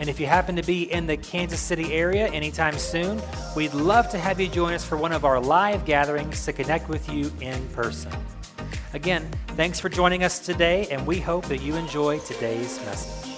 [0.00, 3.22] And if you happen to be in the Kansas City area anytime soon,
[3.54, 6.88] we'd love to have you join us for one of our live gatherings to connect
[6.88, 8.12] with you in person.
[8.92, 13.30] Again, thanks for joining us today, and we hope that you enjoy today's message.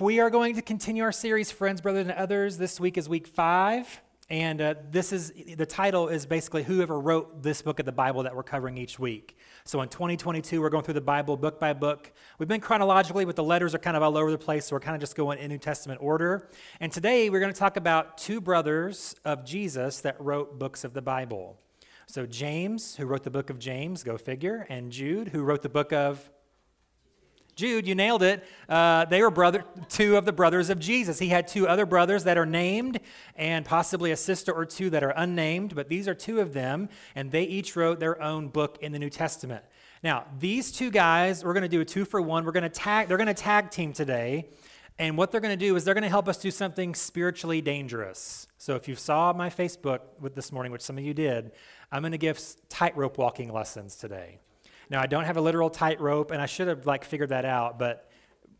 [0.00, 2.58] We are going to continue our series, Friends, Brothers, and Others.
[2.58, 4.00] This week is week five.
[4.28, 8.22] And uh, this is the title is basically whoever wrote this book of the Bible
[8.22, 9.36] that we're covering each week.
[9.64, 12.10] So in 2022, we're going through the Bible book by book.
[12.38, 14.80] We've been chronologically, but the letters are kind of all over the place, so we're
[14.80, 16.48] kind of just going in New Testament order.
[16.80, 20.94] And today, we're going to talk about two brothers of Jesus that wrote books of
[20.94, 21.60] the Bible.
[22.06, 25.68] So James, who wrote the book of James, go figure, and Jude, who wrote the
[25.68, 26.28] book of
[27.62, 28.44] Jude, you nailed it.
[28.68, 31.20] Uh, they were brother, two of the brothers of Jesus.
[31.20, 32.98] He had two other brothers that are named,
[33.36, 36.88] and possibly a sister or two that are unnamed, but these are two of them,
[37.14, 39.64] and they each wrote their own book in the New Testament.
[40.02, 42.44] Now, these two guys, we're going to do a two for one.
[42.44, 43.06] We're going to tag.
[43.06, 44.48] They're going to tag team today,
[44.98, 47.60] and what they're going to do is they're going to help us do something spiritually
[47.60, 48.48] dangerous.
[48.58, 51.52] So, if you saw my Facebook with this morning, which some of you did,
[51.92, 54.40] I'm going to give tightrope walking lessons today.
[54.92, 57.78] Now, I don't have a literal tightrope, and I should have like figured that out,
[57.78, 58.10] but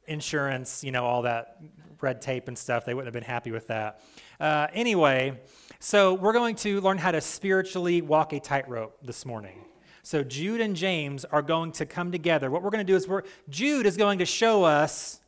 [0.06, 1.58] insurance, you know, all that
[2.00, 4.00] red tape and stuff, they wouldn't have been happy with that.
[4.40, 5.38] Uh, anyway,
[5.78, 9.62] so we're going to learn how to spiritually walk a tightrope this morning.
[10.02, 12.50] So Jude and James are going to come together.
[12.50, 15.20] What we're going to do is we're, Jude is going to show us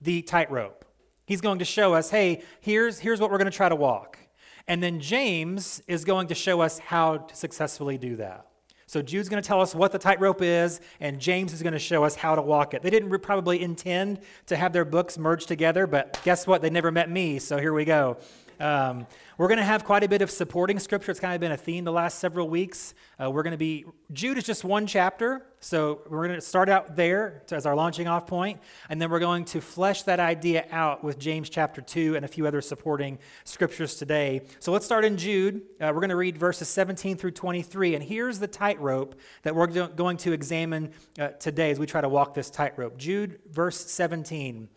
[0.00, 0.84] the tightrope.
[1.24, 4.18] He's going to show us, hey, here's, here's what we're going to try to walk.
[4.66, 8.47] And then James is going to show us how to successfully do that.
[8.88, 11.78] So Jude's going to tell us what the tightrope is, and James is going to
[11.78, 12.80] show us how to walk it.
[12.80, 16.62] They didn't probably intend to have their books merged together, but guess what?
[16.62, 18.16] They never met me, so here we go.
[18.60, 21.12] Um, we're going to have quite a bit of supporting scripture.
[21.12, 22.94] It's kind of been a theme the last several weeks.
[23.22, 26.68] Uh, we're going to be, Jude is just one chapter, so we're going to start
[26.68, 28.58] out there as our launching off point,
[28.88, 32.28] and then we're going to flesh that idea out with James chapter 2 and a
[32.28, 34.42] few other supporting scriptures today.
[34.58, 35.62] So let's start in Jude.
[35.80, 39.68] Uh, we're going to read verses 17 through 23, and here's the tightrope that we're
[39.68, 42.96] going to examine uh, today as we try to walk this tightrope.
[42.98, 44.68] Jude, verse 17.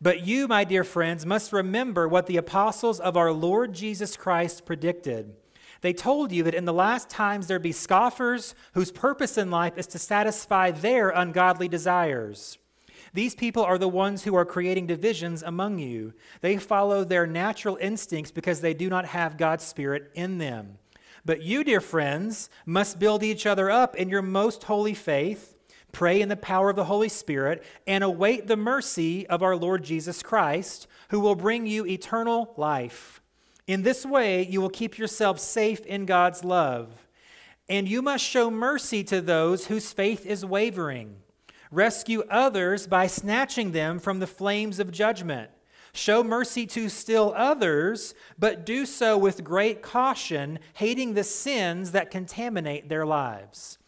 [0.00, 4.66] But you, my dear friends, must remember what the apostles of our Lord Jesus Christ
[4.66, 5.34] predicted.
[5.80, 9.76] They told you that in the last times there'd be scoffers whose purpose in life
[9.76, 12.58] is to satisfy their ungodly desires.
[13.12, 16.14] These people are the ones who are creating divisions among you.
[16.40, 20.78] They follow their natural instincts because they do not have God's Spirit in them.
[21.24, 25.53] But you, dear friends, must build each other up in your most holy faith
[25.94, 29.82] pray in the power of the Holy Spirit, and await the mercy of our Lord
[29.82, 33.22] Jesus Christ, who will bring you eternal life.
[33.66, 37.06] In this way, you will keep yourself safe in God's love.
[37.66, 41.16] And you must show mercy to those whose faith is wavering.
[41.70, 45.50] Rescue others by snatching them from the flames of judgment.
[45.94, 52.10] Show mercy to still others, but do so with great caution, hating the sins that
[52.10, 53.78] contaminate their lives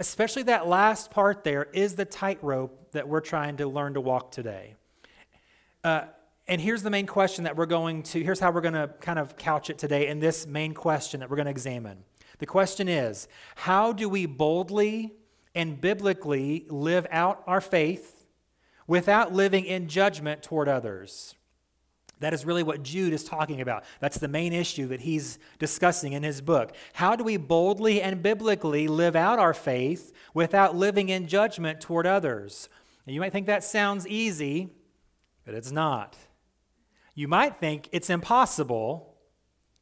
[0.00, 4.32] especially that last part there, is the tightrope that we're trying to learn to walk
[4.32, 4.74] today.
[5.84, 6.04] Uh,
[6.48, 9.18] and here's the main question that we're going to, here's how we're going to kind
[9.18, 12.02] of couch it today in this main question that we're going to examine.
[12.38, 15.12] The question is how do we boldly
[15.54, 18.24] and biblically live out our faith
[18.86, 21.34] without living in judgment toward others?
[22.20, 23.84] That is really what Jude is talking about.
[23.98, 26.74] That's the main issue that he's discussing in his book.
[26.92, 32.06] How do we boldly and biblically live out our faith without living in judgment toward
[32.06, 32.68] others?
[33.06, 34.68] You might think that sounds easy,
[35.44, 36.16] but it's not.
[37.14, 39.16] You might think it's impossible,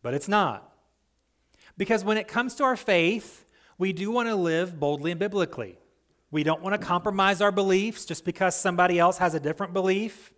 [0.03, 0.73] but it's not.
[1.77, 3.45] Because when it comes to our faith,
[3.77, 5.79] we do want to live boldly and biblically.
[6.31, 10.33] We don't want to compromise our beliefs just because somebody else has a different belief.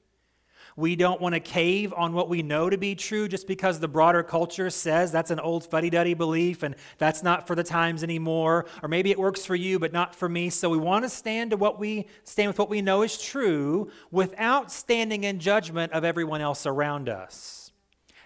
[0.80, 3.86] We don't want to cave on what we know to be true just because the
[3.86, 8.02] broader culture says that's an old fuddy duddy belief and that's not for the times
[8.02, 8.64] anymore.
[8.82, 10.48] Or maybe it works for you, but not for me.
[10.48, 13.90] So we want to stand to what we stand with what we know is true
[14.10, 17.72] without standing in judgment of everyone else around us.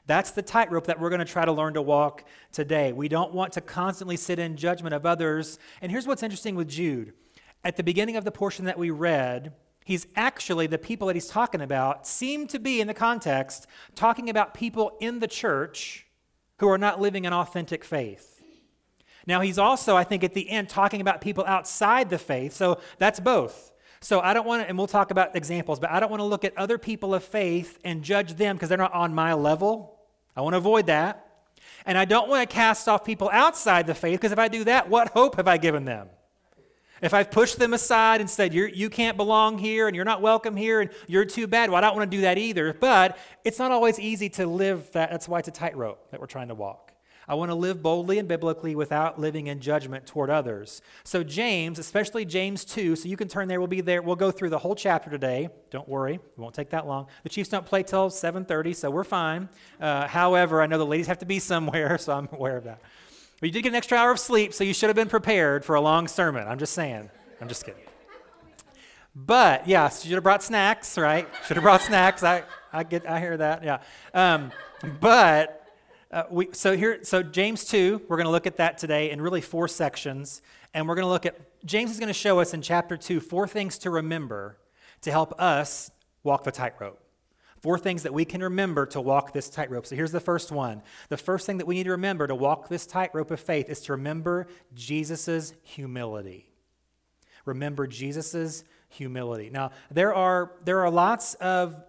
[0.06, 2.92] That's the tightrope that we're going to try to learn to walk today.
[2.92, 5.58] We don't want to constantly sit in judgment of others.
[5.82, 7.14] And here's what's interesting with Jude.
[7.64, 11.28] At the beginning of the portion that we read, he's actually, the people that he's
[11.28, 16.06] talking about seem to be, in the context, talking about people in the church
[16.58, 18.42] who are not living an authentic faith.
[19.26, 22.52] Now, he's also, I think, at the end, talking about people outside the faith.
[22.52, 23.72] So that's both.
[24.00, 26.26] So I don't want to, and we'll talk about examples, but I don't want to
[26.26, 29.98] look at other people of faith and judge them because they're not on my level.
[30.36, 31.26] I want to avoid that.
[31.86, 34.64] And I don't want to cast off people outside the faith because if I do
[34.64, 36.08] that, what hope have I given them?
[37.04, 40.22] If I've pushed them aside and said, you're, you can't belong here and you're not
[40.22, 42.72] welcome here and you're too bad, well, I don't want to do that either.
[42.72, 45.10] But it's not always easy to live that.
[45.10, 46.92] That's why it's a tightrope that we're trying to walk.
[47.28, 50.80] I want to live boldly and biblically without living in judgment toward others.
[51.04, 54.00] So, James, especially James 2, so you can turn there, we'll be there.
[54.00, 55.48] We'll go through the whole chapter today.
[55.70, 57.06] Don't worry, it won't take that long.
[57.22, 59.48] The Chiefs don't play till 7.30, so we're fine.
[59.80, 62.80] Uh, however, I know the ladies have to be somewhere, so I'm aware of that.
[63.44, 65.66] But you did get an extra hour of sleep, so you should have been prepared
[65.66, 66.48] for a long sermon.
[66.48, 67.10] I'm just saying.
[67.42, 67.82] I'm just kidding.
[69.14, 71.28] But, yeah, so you should have brought snacks, right?
[71.46, 72.22] Should have brought snacks.
[72.22, 73.80] I, I, get, I hear that, yeah.
[74.14, 74.50] Um,
[74.98, 75.70] but
[76.10, 79.20] uh, we, so here, so James 2, we're going to look at that today in
[79.20, 80.40] really four sections.
[80.72, 83.20] And we're going to look at, James is going to show us in chapter 2
[83.20, 84.56] four things to remember
[85.02, 85.90] to help us
[86.22, 86.98] walk the tightrope.
[87.64, 89.86] Four things that we can remember to walk this tightrope.
[89.86, 90.82] So here's the first one.
[91.08, 93.80] The first thing that we need to remember to walk this tightrope of faith is
[93.84, 96.50] to remember Jesus' humility.
[97.46, 99.48] Remember Jesus' humility.
[99.48, 101.82] Now, there are, there are lots of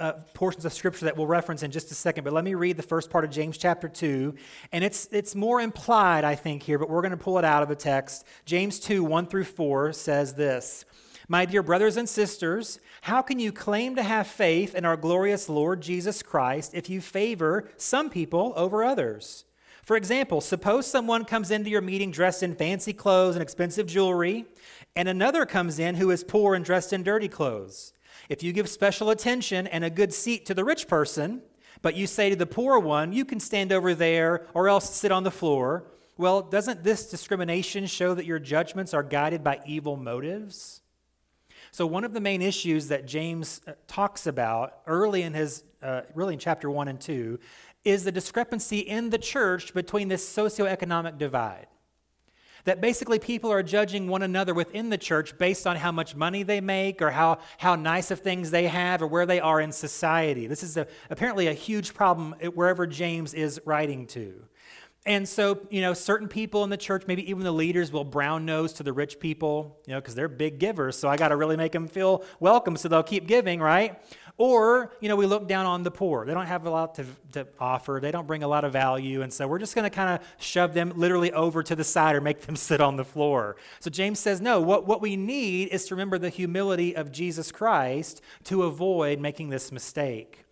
[0.00, 2.76] uh, portions of scripture that we'll reference in just a second, but let me read
[2.76, 4.34] the first part of James chapter 2.
[4.72, 7.62] And it's, it's more implied, I think, here, but we're going to pull it out
[7.62, 8.26] of the text.
[8.46, 10.84] James 2, 1 through 4 says this
[11.30, 15.48] My dear brothers and sisters, how can you claim to have faith in our glorious
[15.48, 19.44] Lord Jesus Christ if you favor some people over others?
[19.84, 24.44] For example, suppose someone comes into your meeting dressed in fancy clothes and expensive jewelry,
[24.96, 27.92] and another comes in who is poor and dressed in dirty clothes.
[28.28, 31.42] If you give special attention and a good seat to the rich person,
[31.80, 35.12] but you say to the poor one, you can stand over there or else sit
[35.12, 35.84] on the floor,
[36.18, 40.80] well, doesn't this discrimination show that your judgments are guided by evil motives?
[41.72, 46.02] So, one of the main issues that James uh, talks about early in his, uh,
[46.14, 47.38] really in chapter 1 and 2,
[47.84, 51.66] is the discrepancy in the church between this socioeconomic divide.
[52.64, 56.42] That basically people are judging one another within the church based on how much money
[56.42, 59.72] they make or how, how nice of things they have or where they are in
[59.72, 60.46] society.
[60.46, 64.44] This is a, apparently a huge problem wherever James is writing to.
[65.06, 68.44] And so, you know, certain people in the church, maybe even the leaders, will brown
[68.44, 70.98] nose to the rich people, you know, because they're big givers.
[70.98, 73.98] So I got to really make them feel welcome so they'll keep giving, right?
[74.36, 76.26] Or, you know, we look down on the poor.
[76.26, 79.22] They don't have a lot to, to offer, they don't bring a lot of value.
[79.22, 82.14] And so we're just going to kind of shove them literally over to the side
[82.14, 83.56] or make them sit on the floor.
[83.80, 87.50] So James says, no, what, what we need is to remember the humility of Jesus
[87.50, 90.44] Christ to avoid making this mistake.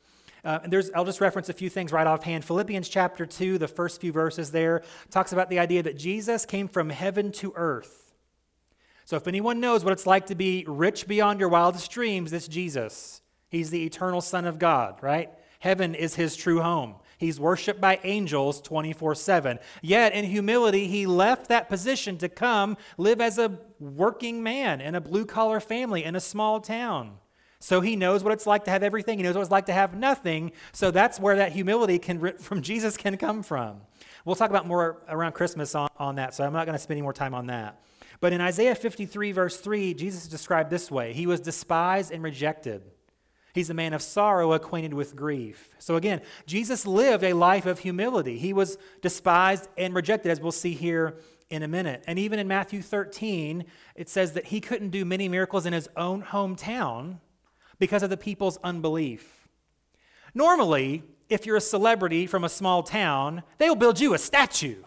[0.45, 2.45] Uh, there's, I'll just reference a few things right offhand.
[2.45, 6.69] Philippians chapter 2, the first few verses there, talks about the idea that Jesus came
[6.69, 8.13] from heaven to earth.
[9.05, 12.47] So if anyone knows what it's like to be rich beyond your wildest dreams, it's
[12.47, 13.23] Jesus.
[13.49, 15.31] He's the eternal Son of God, right?
[15.61, 16.97] Heaven is his true home.
[17.17, 19.59] He's worshiped by angels 24 7.
[19.83, 24.95] Yet, in humility, he left that position to come live as a working man in
[24.95, 27.19] a blue collar family in a small town.
[27.61, 29.19] So he knows what it's like to have everything.
[29.19, 30.53] He knows what it's like to have nothing.
[30.73, 33.81] So that's where that humility can, from Jesus can come from.
[34.25, 36.97] We'll talk about more around Christmas on, on that, so I'm not going to spend
[36.97, 37.81] any more time on that.
[38.21, 42.23] But in Isaiah 53, verse 3, Jesus is described this way He was despised and
[42.23, 42.83] rejected
[43.59, 45.75] He's a man of sorrow, acquainted with grief.
[45.81, 48.39] So again, Jesus lived a life of humility.
[48.39, 51.17] He was despised and rejected, as we'll see here
[51.51, 52.05] in a minute.
[52.07, 53.65] And even in Matthew 13,
[53.97, 57.19] it says that he couldn't do many miracles in his own hometown
[57.79, 59.49] because of the people's unbelief.
[60.35, 64.83] Normally, if you're a celebrity from a small town, they will build you a statue,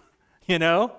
[0.45, 0.93] you know?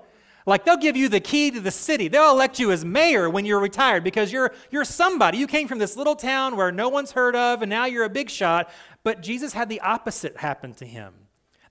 [0.47, 2.09] Like they'll give you the key to the city.
[2.09, 5.39] They'll elect you as mayor when you're retired because you're you're somebody.
[5.39, 8.11] You came from this little town where no one's heard of and now you're a
[8.11, 8.69] big shot.
[9.05, 11.15] But Jesus had the opposite happen to him.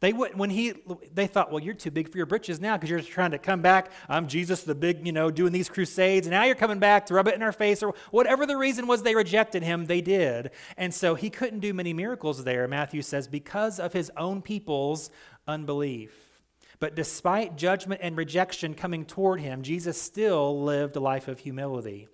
[0.02, 0.74] They would, when he
[1.14, 3.62] they thought, well, you're too big for your britches now because you're trying to come
[3.62, 3.92] back.
[4.10, 7.14] I'm Jesus, the big, you know, doing these crusades, and now you're coming back to
[7.14, 9.04] rub it in our face or whatever the reason was.
[9.04, 9.86] They rejected him.
[9.86, 12.68] They did, and so he couldn't do many miracles there.
[12.68, 15.12] Matthew says because of his own people's
[15.48, 16.14] unbelief.
[16.80, 22.08] But despite judgment and rejection coming toward him, Jesus still lived a life of humility.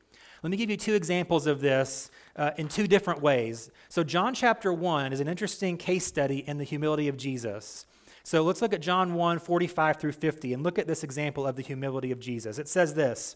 [0.43, 3.69] Let me give you two examples of this uh, in two different ways.
[3.89, 7.85] So, John chapter 1 is an interesting case study in the humility of Jesus.
[8.23, 11.55] So, let's look at John 1 45 through 50 and look at this example of
[11.55, 12.59] the humility of Jesus.
[12.59, 13.35] It says this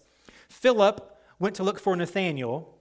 [0.49, 2.75] Philip went to look for Nathanael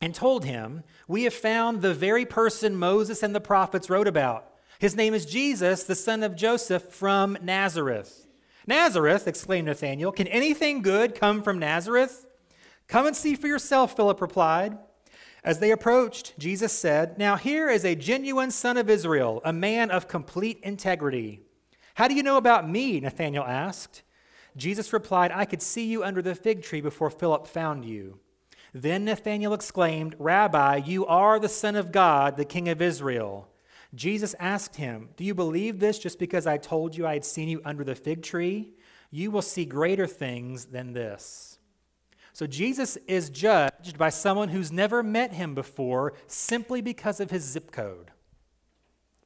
[0.00, 4.46] and told him, We have found the very person Moses and the prophets wrote about.
[4.78, 8.26] His name is Jesus, the son of Joseph from Nazareth.
[8.66, 12.26] Nazareth, exclaimed Nathanael, can anything good come from Nazareth?
[12.88, 14.78] Come and see for yourself, Philip replied.
[15.42, 19.90] As they approached, Jesus said, Now here is a genuine son of Israel, a man
[19.90, 21.40] of complete integrity.
[21.94, 23.00] How do you know about me?
[23.00, 24.02] Nathanael asked.
[24.56, 28.18] Jesus replied, I could see you under the fig tree before Philip found you.
[28.72, 33.48] Then Nathanael exclaimed, Rabbi, you are the Son of God, the King of Israel.
[33.94, 37.48] Jesus asked him, Do you believe this just because I told you I had seen
[37.48, 38.74] you under the fig tree?
[39.10, 41.49] You will see greater things than this.
[42.32, 47.44] So Jesus is judged by someone who's never met him before simply because of his
[47.44, 48.10] zip code.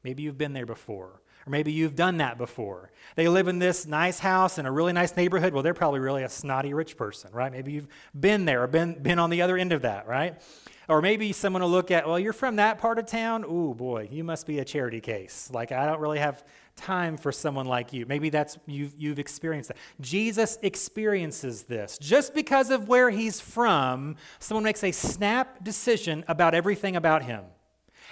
[0.03, 1.21] Maybe you've been there before.
[1.47, 2.91] Or maybe you've done that before.
[3.17, 5.53] They live in this nice house in a really nice neighborhood.
[5.53, 7.53] Well, they're probably really a snotty rich person, right?
[7.53, 10.41] Maybe you've been there or been, been on the other end of that, right?
[10.89, 13.45] Or maybe someone will look at, well, you're from that part of town.
[13.45, 15.51] Ooh, boy, you must be a charity case.
[15.53, 16.45] Like, I don't really have
[16.77, 18.07] time for someone like you.
[18.07, 19.77] Maybe that's you've, you've experienced that.
[20.01, 21.99] Jesus experiences this.
[21.99, 27.45] Just because of where he's from, someone makes a snap decision about everything about him.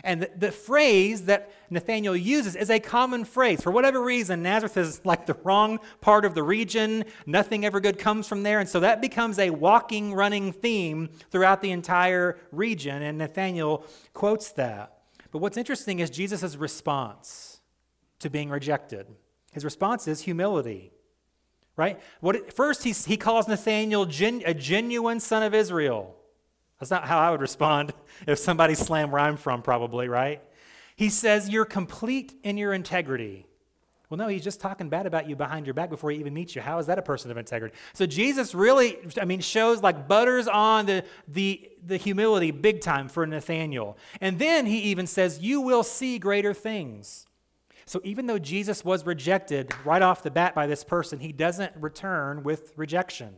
[0.04, 3.60] And the, the, phrase that Nathaniel uses is a common phrase.
[3.60, 7.04] For whatever reason, Nazareth is like the wrong part of the region.
[7.26, 8.60] Nothing ever good comes from there.
[8.60, 13.02] And so that becomes a walking, running theme throughout the entire region.
[13.02, 14.98] And Nathaniel quotes that.
[15.30, 17.51] But what's interesting is Jesus' response
[18.22, 19.06] to being rejected.
[19.52, 20.92] His response is humility.
[21.76, 22.00] Right?
[22.20, 26.16] What, first, he, he calls Nathaniel gen, a genuine son of Israel.
[26.78, 27.92] That's not how I would respond
[28.26, 30.42] if somebody slammed where I'm from, probably, right?
[30.96, 33.46] He says, You're complete in your integrity.
[34.12, 36.54] Well, no, he's just talking bad about you behind your back before he even meets
[36.54, 36.60] you.
[36.60, 37.74] How is that a person of integrity?
[37.94, 43.08] So Jesus really, I mean, shows like butters on the, the, the humility big time
[43.08, 43.96] for Nathaniel.
[44.20, 47.26] And then he even says, You will see greater things.
[47.86, 51.72] So even though Jesus was rejected right off the bat by this person, he doesn't
[51.76, 53.34] return with rejection.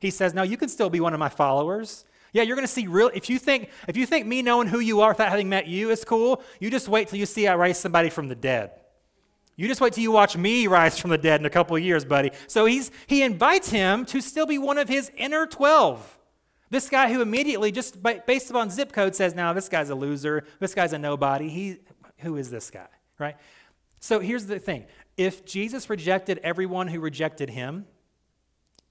[0.00, 2.04] He says, No, you can still be one of my followers.
[2.32, 3.10] Yeah, you're going to see real.
[3.14, 5.90] If you think if you think me knowing who you are without having met you
[5.90, 8.72] is cool, you just wait till you see I raise somebody from the dead.
[9.56, 11.82] You just wait till you watch me rise from the dead in a couple of
[11.82, 12.30] years, buddy.
[12.46, 16.18] So he's he invites him to still be one of his inner twelve.
[16.70, 20.44] This guy who immediately, just based upon zip code, says, "Now this guy's a loser.
[20.60, 21.48] This guy's a nobody.
[21.48, 21.78] He,
[22.18, 23.36] who is this guy?" Right.
[24.00, 27.86] So here's the thing: if Jesus rejected everyone who rejected him,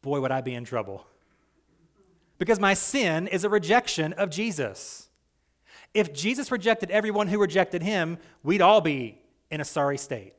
[0.02, 1.06] boy, would I be in trouble
[2.38, 5.10] because my sin is a rejection of Jesus.
[5.94, 9.20] If Jesus rejected everyone who rejected him, we'd all be
[9.50, 10.34] in a sorry state.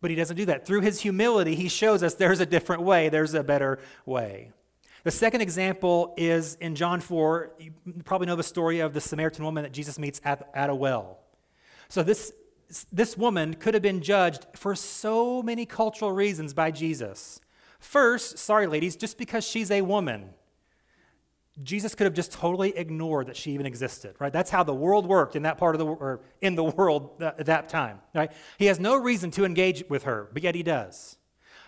[0.00, 0.64] But he doesn't do that.
[0.64, 4.52] Through his humility, he shows us there's a different way, there's a better way.
[5.04, 7.52] The second example is in John 4.
[7.58, 7.72] You
[8.04, 11.18] probably know the story of the Samaritan woman that Jesus meets at, at a well.
[11.88, 12.32] So, this,
[12.92, 17.40] this woman could have been judged for so many cultural reasons by Jesus.
[17.78, 20.30] First, sorry, ladies, just because she's a woman.
[21.62, 24.32] Jesus could have just totally ignored that she even existed, right?
[24.32, 27.46] That's how the world worked in that part of the or in the world at
[27.46, 28.30] that time, right?
[28.58, 31.16] He has no reason to engage with her, but yet he does.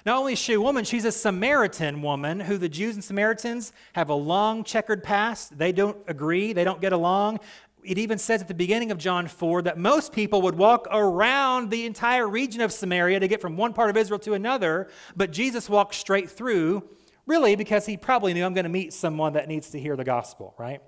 [0.06, 3.72] Not only is she a woman, she's a Samaritan woman who the Jews and Samaritans
[3.92, 5.58] have a long checkered past.
[5.58, 7.40] They don't agree, they don't get along.
[7.82, 11.70] It even says at the beginning of John 4 that most people would walk around
[11.70, 15.30] the entire region of Samaria to get from one part of Israel to another, but
[15.30, 16.88] Jesus walked straight through
[17.30, 20.02] Really, because he probably knew I'm going to meet someone that needs to hear the
[20.02, 20.80] gospel, right?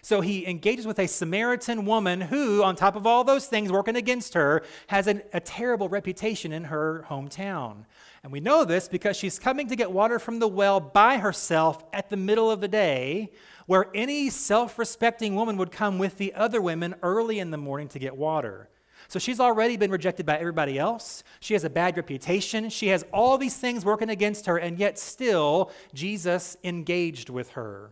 [0.00, 3.94] So he engages with a Samaritan woman who, on top of all those things working
[3.94, 7.84] against her, has an, a terrible reputation in her hometown.
[8.22, 11.84] And we know this because she's coming to get water from the well by herself
[11.92, 13.32] at the middle of the day,
[13.66, 17.88] where any self respecting woman would come with the other women early in the morning
[17.88, 18.68] to get water.
[19.08, 21.24] So she's already been rejected by everybody else.
[21.40, 22.70] She has a bad reputation.
[22.70, 27.90] She has all these things working against her, and yet still Jesus engaged with her.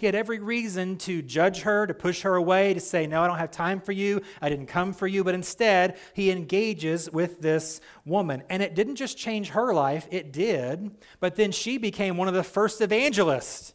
[0.00, 3.26] He had every reason to judge her, to push her away, to say, No, I
[3.26, 4.22] don't have time for you.
[4.40, 5.22] I didn't come for you.
[5.22, 8.42] But instead, he engages with this woman.
[8.48, 10.90] And it didn't just change her life, it did.
[11.20, 13.74] But then she became one of the first evangelists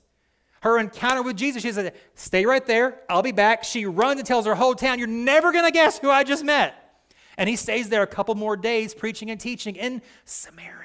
[0.65, 3.01] her encounter with Jesus, she said, Stay right there.
[3.07, 3.63] I'll be back.
[3.63, 6.43] She runs and tells her whole town, You're never going to guess who I just
[6.43, 6.73] met.
[7.37, 10.84] And he stays there a couple more days preaching and teaching in Samaria,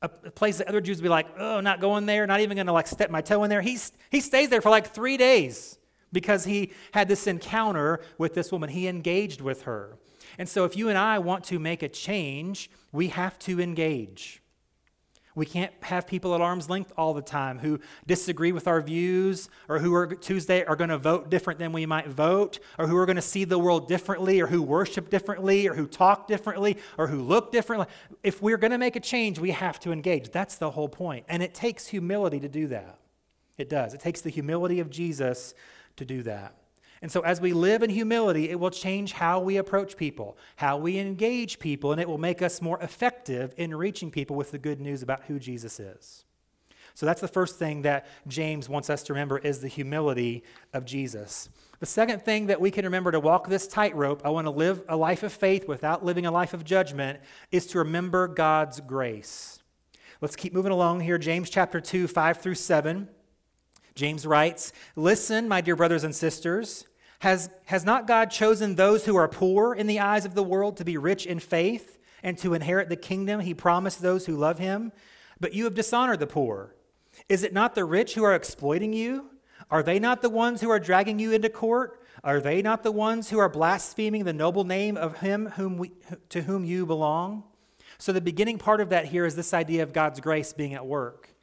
[0.00, 2.66] a place that other Jews would be like, Oh, not going there, not even going
[2.68, 3.62] to like step my toe in there.
[3.62, 5.78] He's, he stays there for like three days
[6.12, 8.70] because he had this encounter with this woman.
[8.70, 9.98] He engaged with her.
[10.38, 14.42] And so, if you and I want to make a change, we have to engage.
[15.38, 19.48] We can't have people at arm's length all the time who disagree with our views
[19.68, 22.96] or who are Tuesday are going to vote different than we might vote or who
[22.96, 26.76] are going to see the world differently or who worship differently or who talk differently
[26.98, 27.86] or who look differently.
[28.24, 30.30] If we're going to make a change, we have to engage.
[30.30, 31.24] That's the whole point.
[31.28, 32.98] And it takes humility to do that.
[33.56, 33.94] It does.
[33.94, 35.54] It takes the humility of Jesus
[35.96, 36.57] to do that.
[37.00, 40.76] And so, as we live in humility, it will change how we approach people, how
[40.76, 44.58] we engage people, and it will make us more effective in reaching people with the
[44.58, 46.24] good news about who Jesus is.
[46.94, 50.84] So, that's the first thing that James wants us to remember is the humility of
[50.84, 51.48] Jesus.
[51.78, 54.82] The second thing that we can remember to walk this tightrope, I want to live
[54.88, 57.20] a life of faith without living a life of judgment,
[57.52, 59.62] is to remember God's grace.
[60.20, 61.18] Let's keep moving along here.
[61.18, 63.08] James chapter 2, 5 through 7.
[63.98, 66.86] James writes, Listen, my dear brothers and sisters,
[67.18, 70.76] has, has not God chosen those who are poor in the eyes of the world
[70.76, 74.60] to be rich in faith and to inherit the kingdom he promised those who love
[74.60, 74.92] him?
[75.40, 76.76] But you have dishonored the poor.
[77.28, 79.30] Is it not the rich who are exploiting you?
[79.68, 82.00] Are they not the ones who are dragging you into court?
[82.22, 85.90] Are they not the ones who are blaspheming the noble name of him whom we,
[86.28, 87.42] to whom you belong?
[87.98, 90.86] So, the beginning part of that here is this idea of God's grace being at
[90.86, 91.34] work.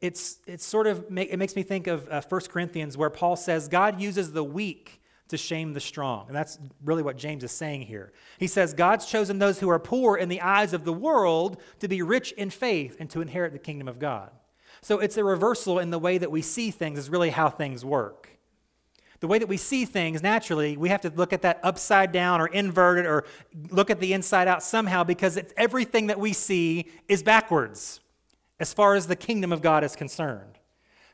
[0.00, 3.68] It's, it's sort of, it makes me think of uh, 1 Corinthians where Paul says,
[3.68, 6.26] God uses the weak to shame the strong.
[6.28, 8.12] And that's really what James is saying here.
[8.38, 11.88] He says, God's chosen those who are poor in the eyes of the world to
[11.88, 14.30] be rich in faith and to inherit the kingdom of God.
[14.82, 17.84] So it's a reversal in the way that we see things, is really how things
[17.84, 18.30] work.
[19.20, 22.40] The way that we see things, naturally, we have to look at that upside down
[22.40, 23.24] or inverted or
[23.70, 28.00] look at the inside out somehow because everything that we see is backwards
[28.58, 30.58] as far as the kingdom of God is concerned.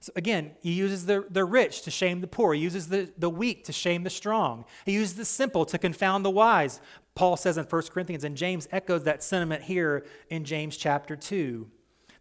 [0.00, 2.54] So again, he uses the, the rich to shame the poor.
[2.54, 4.64] He uses the, the weak to shame the strong.
[4.84, 6.80] He uses the simple to confound the wise.
[7.14, 11.70] Paul says in 1 Corinthians, and James echoes that sentiment here in James chapter 2.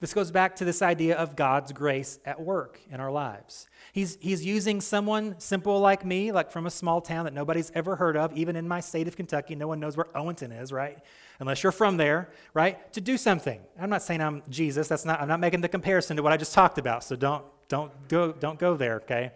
[0.01, 3.67] This goes back to this idea of God's grace at work in our lives.
[3.93, 7.95] He's, he's using someone simple like me, like from a small town that nobody's ever
[7.95, 9.53] heard of, even in my state of Kentucky.
[9.53, 10.97] No one knows where Owenton is, right?
[11.41, 12.93] Unless you're from there, right?
[12.93, 13.59] To do something.
[13.79, 14.87] I'm not saying I'm Jesus.
[14.87, 17.03] That's not, I'm not making the comparison to what I just talked about.
[17.03, 19.31] So don't, don't, go, don't go there, okay?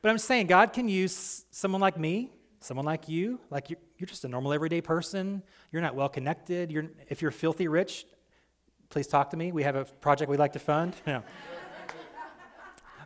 [0.00, 4.06] But I'm saying God can use someone like me, someone like you, like you're, you're
[4.06, 5.42] just a normal everyday person.
[5.72, 6.70] You're not well connected.
[6.70, 8.06] You're, if you're filthy rich,
[8.88, 9.50] please talk to me.
[9.50, 10.94] We have a project we'd like to fund.
[11.04, 11.22] Yeah.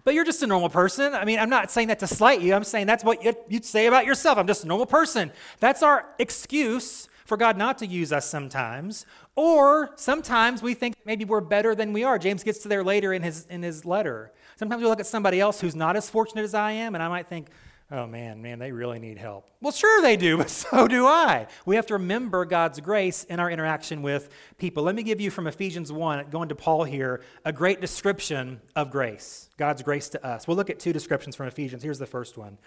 [0.05, 1.15] but you're just a normal person.
[1.15, 2.53] I mean, I'm not saying that to slight you.
[2.53, 4.37] I'm saying that's what you'd say about yourself.
[4.37, 5.33] I'm just a normal person.
[5.61, 9.07] That's our excuse for God not to use us sometimes.
[9.37, 12.19] Or sometimes we think maybe we're better than we are.
[12.19, 14.33] James gets to there later in his, in his letter.
[14.57, 17.09] Sometimes we look at somebody else who's not as fortunate as I am, and I
[17.09, 17.49] might think,
[17.91, 19.51] oh man, man, they really need help.
[19.61, 21.47] Well, sure they do, but so do I.
[21.67, 24.85] We have to remember God's grace in our interaction with people.
[24.85, 28.91] Let me give you from Ephesians 1, going to Paul here, a great description of
[28.91, 30.47] grace, God's grace to us.
[30.47, 31.83] We'll look at two descriptions from Ephesians.
[31.83, 32.59] Here's the first one.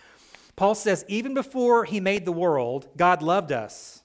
[0.55, 4.01] Paul says, Even before he made the world, God loved us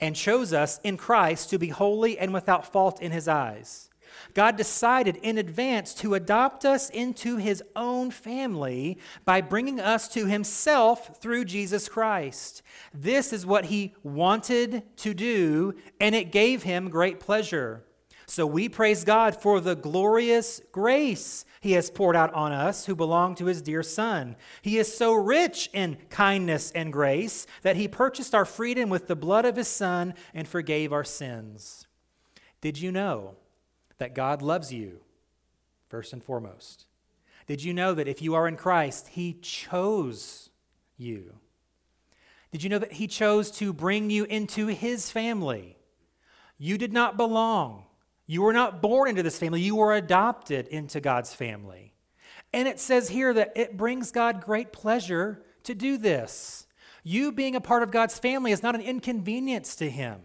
[0.00, 3.88] and chose us in Christ to be holy and without fault in his eyes.
[4.34, 10.26] God decided in advance to adopt us into his own family by bringing us to
[10.26, 12.62] himself through Jesus Christ.
[12.92, 17.85] This is what he wanted to do, and it gave him great pleasure.
[18.26, 22.96] So we praise God for the glorious grace he has poured out on us who
[22.96, 24.36] belong to his dear Son.
[24.62, 29.16] He is so rich in kindness and grace that he purchased our freedom with the
[29.16, 31.86] blood of his Son and forgave our sins.
[32.60, 33.36] Did you know
[33.98, 35.00] that God loves you,
[35.88, 36.86] first and foremost.
[37.46, 40.50] Did you know that if you are in Christ, He chose
[40.96, 41.36] you?
[42.50, 45.76] Did you know that He chose to bring you into His family?
[46.58, 47.84] You did not belong.
[48.26, 51.94] You were not born into this family, you were adopted into God's family.
[52.52, 56.66] And it says here that it brings God great pleasure to do this.
[57.02, 60.20] You being a part of God's family is not an inconvenience to Him.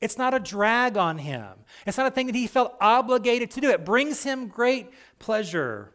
[0.00, 1.50] It's not a drag on him.
[1.86, 3.68] It's not a thing that he felt obligated to do.
[3.68, 5.92] It brings him great pleasure.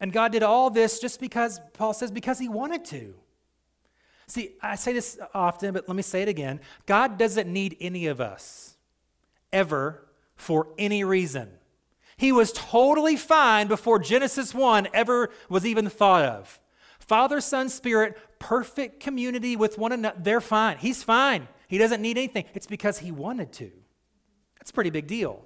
[0.00, 3.14] And God did all this just because, Paul says, because he wanted to.
[4.26, 6.60] See, I say this often, but let me say it again.
[6.84, 8.76] God doesn't need any of us,
[9.50, 10.06] ever,
[10.38, 11.50] for any reason.
[12.16, 16.58] He was totally fine before Genesis 1 ever was even thought of.
[16.98, 20.18] Father, Son, Spirit, perfect community with one another.
[20.18, 20.78] They're fine.
[20.78, 21.48] He's fine.
[21.68, 22.46] He doesn't need anything.
[22.54, 23.70] It's because he wanted to.
[24.58, 25.44] That's a pretty big deal.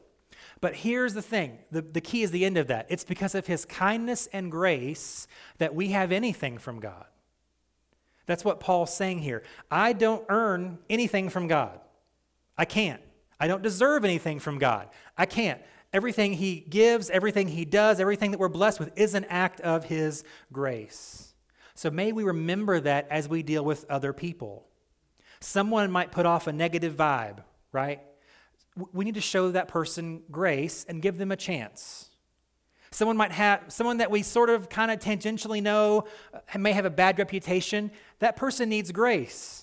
[0.61, 2.87] But here's the thing the, the key is the end of that.
[2.88, 5.26] It's because of his kindness and grace
[5.59, 7.07] that we have anything from God.
[8.26, 9.42] That's what Paul's saying here.
[9.70, 11.81] I don't earn anything from God.
[12.57, 13.02] I can't.
[13.42, 14.88] I don't deserve anything from God.
[15.18, 15.61] I can't.
[15.92, 19.83] Everything he gives, everything he does, everything that we're blessed with is an act of
[19.83, 21.35] his grace.
[21.74, 24.68] So may we remember that as we deal with other people.
[25.40, 27.38] Someone might put off a negative vibe,
[27.72, 28.00] right?
[28.92, 32.11] We need to show that person grace and give them a chance.
[32.92, 36.85] Someone might have, someone that we sort of kind of tangentially know uh, may have
[36.85, 37.90] a bad reputation.
[38.20, 39.62] That person needs grace.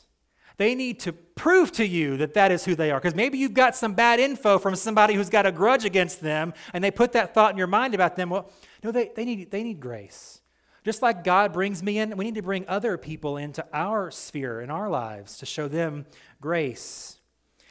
[0.59, 2.99] They need to prove to you that that is who they are.
[2.99, 6.53] Because maybe you've got some bad info from somebody who's got a grudge against them,
[6.73, 8.29] and they put that thought in your mind about them.
[8.29, 8.51] Well,
[8.83, 10.41] no, they, they, need, they need grace.
[10.83, 14.59] Just like God brings me in, we need to bring other people into our sphere
[14.59, 16.05] in our lives to show them
[16.41, 17.19] grace.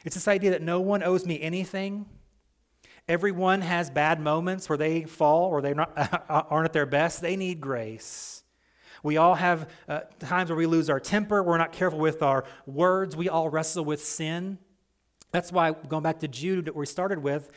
[0.03, 2.07] It's this idea that no one owes me anything.
[3.07, 5.73] Everyone has bad moments where they fall or they
[6.27, 7.21] aren't at their best.
[7.21, 8.38] They need grace.
[9.03, 11.41] We all have uh, times where we lose our temper.
[11.43, 13.15] We're not careful with our words.
[13.15, 14.57] We all wrestle with sin.
[15.31, 17.51] That's why, going back to Jude that we started with,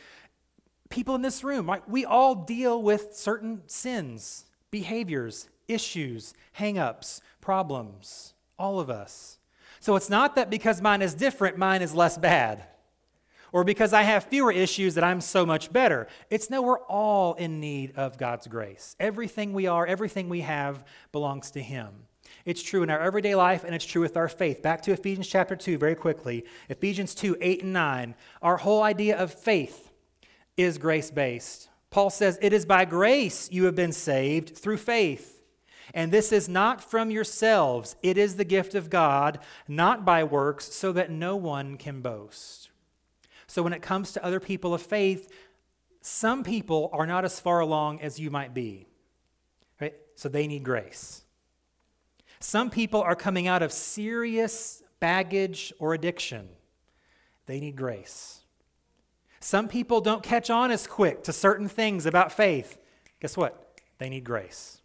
[0.89, 8.33] people in this room, right, we all deal with certain sins, behaviors, issues, hangups, problems.
[8.59, 9.39] All of us.
[9.79, 12.65] So it's not that because mine is different, mine is less bad
[13.53, 16.07] or because I have fewer issues that I'm so much better.
[16.29, 18.97] It's no, we're all in need of God's grace.
[18.99, 22.07] Everything we are, everything we have belongs to Him.
[22.45, 24.61] It's true in our everyday life and it's true with our faith.
[24.61, 26.43] Back to Ephesians chapter 2 very quickly.
[26.67, 28.15] Ephesians 2 8 and 9.
[28.41, 29.91] Our whole idea of faith
[30.57, 31.69] is grace based.
[31.89, 35.41] Paul says, It is by grace you have been saved through faith.
[35.93, 40.73] And this is not from yourselves, it is the gift of God, not by works,
[40.73, 42.62] so that no one can boast.
[43.53, 45.31] So when it comes to other people of faith,
[46.01, 48.87] some people are not as far along as you might be.
[49.79, 49.93] Right?
[50.15, 51.21] So they need grace.
[52.39, 56.49] Some people are coming out of serious baggage or addiction.
[57.45, 58.39] They need grace.
[59.39, 62.79] Some people don't catch on as quick to certain things about faith.
[63.19, 63.79] Guess what?
[63.99, 64.81] They need grace.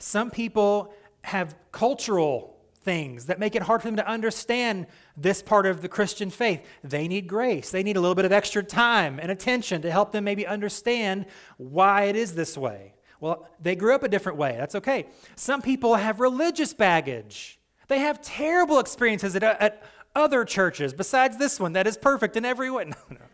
[0.00, 2.57] Some people have cultural
[2.88, 6.64] things that make it hard for them to understand this part of the Christian faith.
[6.82, 7.70] They need grace.
[7.70, 11.26] They need a little bit of extra time and attention to help them maybe understand
[11.58, 12.94] why it is this way.
[13.20, 14.56] Well, they grew up a different way.
[14.56, 15.04] That's okay.
[15.36, 17.58] Some people have religious baggage.
[17.88, 19.82] They have terrible experiences at, at
[20.16, 22.84] other churches besides this one that is perfect in every way.
[23.10, 23.24] No, no.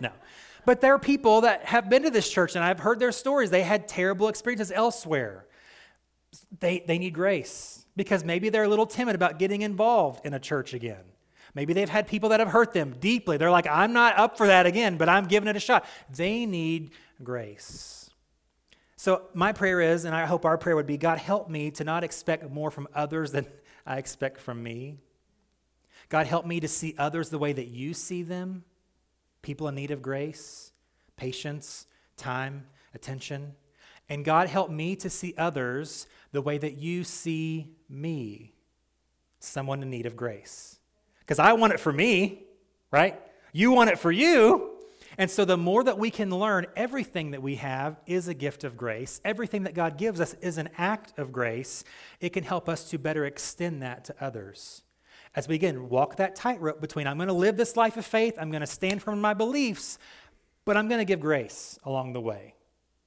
[0.00, 0.12] no.
[0.64, 3.50] But there are people that have been to this church, and I've heard their stories.
[3.50, 5.44] They had terrible experiences elsewhere.
[6.58, 10.38] They, they need grace because maybe they're a little timid about getting involved in a
[10.38, 11.04] church again.
[11.54, 13.36] Maybe they've had people that have hurt them deeply.
[13.36, 15.86] They're like, I'm not up for that again, but I'm giving it a shot.
[16.10, 16.90] They need
[17.22, 18.10] grace.
[18.96, 21.84] So, my prayer is, and I hope our prayer would be God, help me to
[21.84, 23.46] not expect more from others than
[23.86, 24.98] I expect from me.
[26.08, 28.64] God, help me to see others the way that you see them
[29.44, 30.72] people in need of grace,
[31.16, 33.54] patience, time, attention.
[34.08, 38.54] And God, help me to see others the way that you see me,
[39.38, 40.78] someone in need of grace.
[41.20, 42.44] Because I want it for me,
[42.90, 43.20] right?
[43.52, 44.70] You want it for you.
[45.16, 48.64] And so, the more that we can learn, everything that we have is a gift
[48.64, 49.20] of grace.
[49.24, 51.84] Everything that God gives us is an act of grace.
[52.20, 54.82] It can help us to better extend that to others.
[55.36, 58.36] As we again walk that tightrope between I'm going to live this life of faith,
[58.40, 59.98] I'm going to stand firm in my beliefs,
[60.64, 62.54] but I'm going to give grace along the way.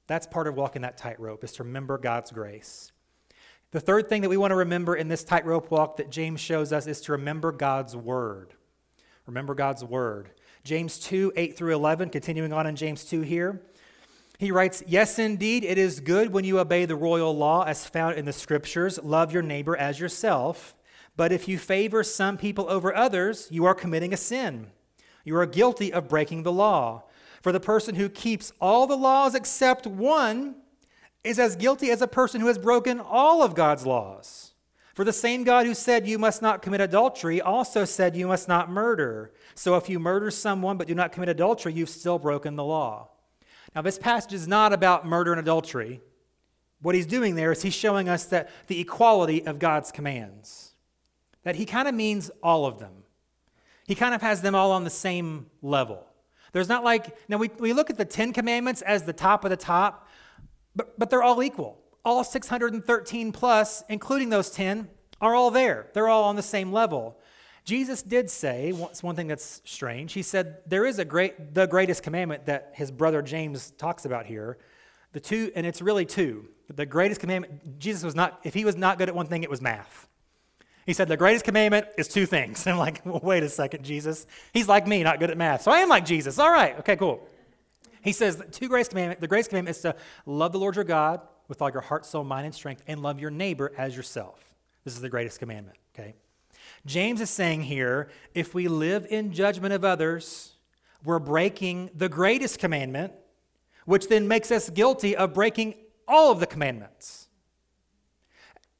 [0.08, 2.92] That's part of walking that tightrope, is to remember God's grace.
[3.72, 6.72] The third thing that we want to remember in this tightrope walk that James shows
[6.72, 8.54] us is to remember God's word.
[9.26, 10.30] Remember God's word.
[10.64, 13.62] James 2, 8 through 11, continuing on in James 2 here.
[14.38, 18.18] He writes, Yes, indeed, it is good when you obey the royal law as found
[18.18, 20.74] in the scriptures love your neighbor as yourself.
[21.18, 24.68] But if you favor some people over others, you are committing a sin.
[25.26, 27.04] You are guilty of breaking the law.
[27.42, 30.56] For the person who keeps all the laws except one
[31.28, 34.54] is as guilty as a person who has broken all of God's laws.
[34.94, 38.48] For the same God who said you must not commit adultery also said you must
[38.48, 39.32] not murder.
[39.54, 43.10] So if you murder someone but do not commit adultery, you've still broken the law.
[43.76, 46.02] Now, this passage is not about murder and adultery.
[46.82, 50.74] What he's doing there is he's showing us that the equality of God's commands,
[51.44, 53.04] that he kind of means all of them.
[53.86, 56.08] He kind of has them all on the same level.
[56.54, 59.52] There's not like, now we, we look at the Ten Commandments as the top of
[59.52, 60.07] the top,
[60.78, 61.78] but, but they're all equal.
[62.06, 64.88] All 613 plus, including those 10,
[65.20, 65.88] are all there.
[65.94, 67.20] They're all on the same level.
[67.66, 70.13] Jesus did say, one thing that's strange.
[70.13, 74.26] He said, there is a great, the greatest commandment that his brother James talks about
[74.26, 74.58] here.
[75.12, 76.48] The two, and it's really two.
[76.74, 79.50] The greatest commandment, Jesus was not, if he was not good at one thing, it
[79.50, 80.08] was math.
[80.86, 82.66] He said, the greatest commandment is two things.
[82.66, 84.26] And I'm like, well, wait a second, Jesus.
[84.54, 85.63] He's like me, not good at math.
[85.63, 86.40] So I am like Jesus.
[86.40, 87.28] All right, okay, cool.
[88.08, 89.93] He says two greatest commandment, the greatest commandment is to
[90.26, 93.20] love the Lord your God with all your heart, soul, mind, and strength, and love
[93.20, 94.56] your neighbor as yourself.
[94.86, 96.15] This is the greatest commandment, okay?
[96.86, 100.54] James is saying here if we live in judgment of others,
[101.04, 103.12] we're breaking the greatest commandment,
[103.84, 105.76] which then makes us guilty of breaking
[106.08, 107.28] all of the commandments.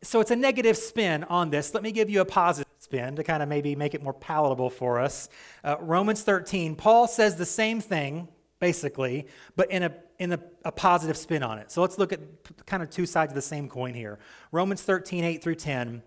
[0.04, 1.74] So it's a negative spin on this.
[1.74, 4.70] Let me give you a positive spin to kind of maybe make it more palatable
[4.70, 5.28] for us.
[5.66, 10.72] Uh, Romans 13, Paul says the same thing, basically, but in a in a, a,
[10.72, 11.72] positive spin on it.
[11.72, 12.20] So let's look at
[12.66, 14.18] kind of two sides of the same coin here.
[14.52, 16.02] Romans 13, 8 through 10.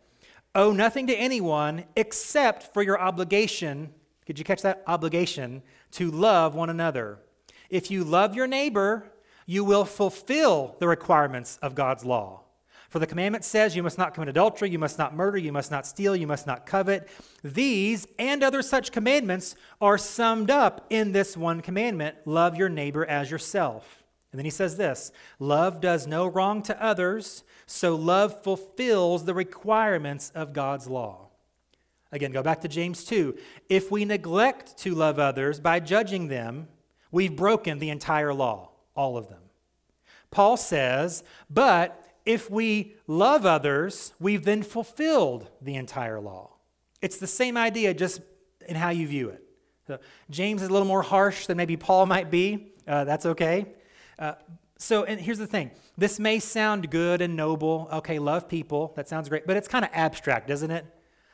[0.56, 3.92] Owe nothing to anyone except for your obligation.
[4.26, 4.82] Could you catch that?
[4.88, 7.20] Obligation to love one another.
[7.68, 9.12] If you love your neighbor,
[9.46, 12.42] you will fulfill the requirements of God's law.
[12.90, 15.70] For the commandment says, You must not commit adultery, you must not murder, you must
[15.70, 17.08] not steal, you must not covet.
[17.42, 23.06] These and other such commandments are summed up in this one commandment love your neighbor
[23.06, 24.02] as yourself.
[24.32, 29.34] And then he says this Love does no wrong to others, so love fulfills the
[29.34, 31.28] requirements of God's law.
[32.10, 33.38] Again, go back to James 2.
[33.68, 36.66] If we neglect to love others by judging them,
[37.12, 39.38] we've broken the entire law, all of them.
[40.32, 46.56] Paul says, but if we love others, we've then fulfilled the entire law.
[47.00, 48.20] It's the same idea, just
[48.68, 49.42] in how you view it.
[49.86, 49.98] So
[50.30, 52.72] James is a little more harsh than maybe Paul might be.
[52.86, 53.66] Uh, that's okay.
[54.18, 54.34] Uh,
[54.78, 57.88] so, and here's the thing this may sound good and noble.
[57.92, 58.92] Okay, love people.
[58.96, 59.46] That sounds great.
[59.46, 60.86] But it's kind of abstract, doesn't it?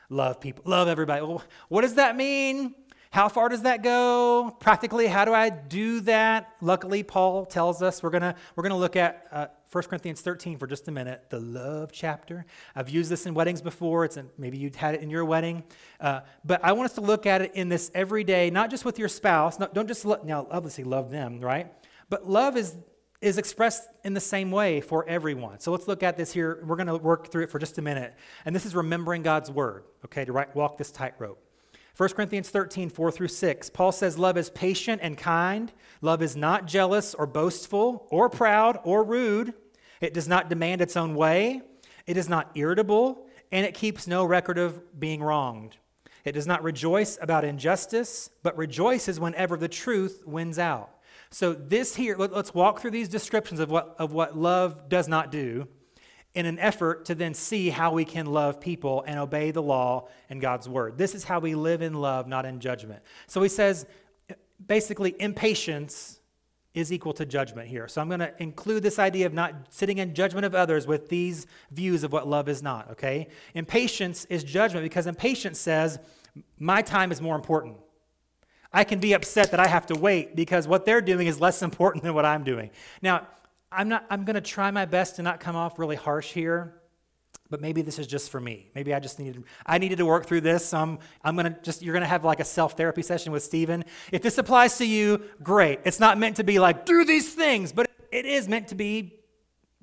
[0.09, 1.22] Love people, love everybody.
[1.22, 2.75] Well, what does that mean?
[3.11, 4.57] How far does that go?
[4.61, 6.49] Practically, how do I do that?
[6.61, 10.66] Luckily, Paul tells us we're gonna we're gonna look at uh, 1 Corinthians 13 for
[10.66, 12.46] just a minute, the love chapter.
[12.74, 14.05] I've used this in weddings before.
[14.05, 15.64] It's in, maybe you had it in your wedding,
[16.00, 18.85] uh, but I want us to look at it in this every day, not just
[18.85, 19.57] with your spouse.
[19.57, 21.72] Don't just now obviously love them, right?
[22.09, 22.76] But love is
[23.20, 25.59] is expressed in the same way for everyone.
[25.59, 26.62] So let's look at this here.
[26.64, 28.14] We're going to work through it for just a minute.
[28.44, 31.46] And this is remembering God's word, okay, to walk this tightrope.
[31.97, 33.71] 1 Corinthians 13, 4 through 6.
[33.71, 35.73] Paul says, Love is patient and kind.
[36.03, 39.55] Love is not jealous or boastful or proud or rude.
[40.03, 41.63] It does not demand its own way.
[42.07, 45.79] It is not irritable, and it keeps no record of being wronged.
[46.27, 50.91] It does not rejoice about injustice, but rejoices whenever the truth wins out.
[51.31, 55.09] So, this here, let, us walk through these descriptions of what, of what love does
[55.09, 55.67] not do
[56.37, 60.07] in an effort to then see how we can love people and obey the law
[60.29, 60.99] and God's word.
[60.99, 63.03] This is how we live in love, not in judgment.
[63.27, 63.87] So, he says
[64.64, 66.20] basically, impatience
[66.75, 67.88] is equal to judgment here.
[67.88, 71.09] So, I'm going to include this idea of not sitting in judgment of others with
[71.09, 73.29] these views of what love is not, okay?
[73.55, 75.99] Impatience is judgment because impatience says,
[76.59, 77.79] my time is more important.
[78.75, 81.62] I can be upset that I have to wait because what they're doing is less
[81.70, 82.70] important than what I'm doing.
[83.01, 83.27] Now,
[83.77, 86.75] I'm not I'm going to try my best to not come off really harsh here,
[87.51, 88.71] but maybe this is just for me.
[88.75, 90.67] Maybe I just needed I needed to work through this.
[90.67, 93.43] So I'm I'm going to just you're going to have like a self-therapy session with
[93.43, 93.85] Stephen.
[94.11, 95.81] If this applies to you, great.
[95.85, 99.12] It's not meant to be like do these things, but it is meant to be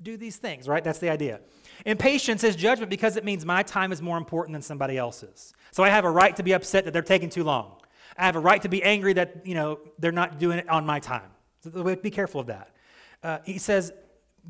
[0.02, 0.82] do these things, right?
[0.82, 1.40] That's the idea.
[1.86, 5.52] Impatience is judgment because it means my time is more important than somebody else's.
[5.70, 7.76] So I have a right to be upset that they're taking too long.
[8.16, 10.86] I have a right to be angry that, you know, they're not doing it on
[10.86, 11.30] my time.
[11.62, 12.73] So be careful of that.
[13.24, 13.92] Uh, he says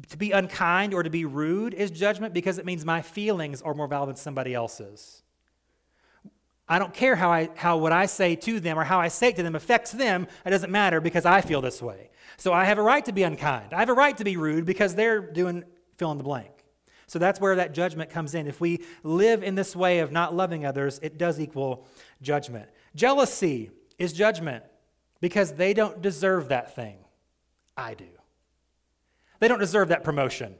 [0.08, 3.72] to be unkind or to be rude is judgment because it means my feelings are
[3.72, 5.22] more valid than somebody else's.
[6.68, 9.28] I don't care how, I, how what I say to them or how I say
[9.28, 10.26] it to them affects them.
[10.44, 12.10] It doesn't matter because I feel this way.
[12.36, 13.72] So I have a right to be unkind.
[13.72, 15.62] I have a right to be rude because they're doing
[15.96, 16.50] fill in the blank.
[17.06, 18.48] So that's where that judgment comes in.
[18.48, 21.86] If we live in this way of not loving others, it does equal
[22.22, 22.68] judgment.
[22.96, 24.64] Jealousy is judgment
[25.20, 26.96] because they don't deserve that thing.
[27.76, 28.08] I do.
[29.44, 30.54] They don't deserve that promotion.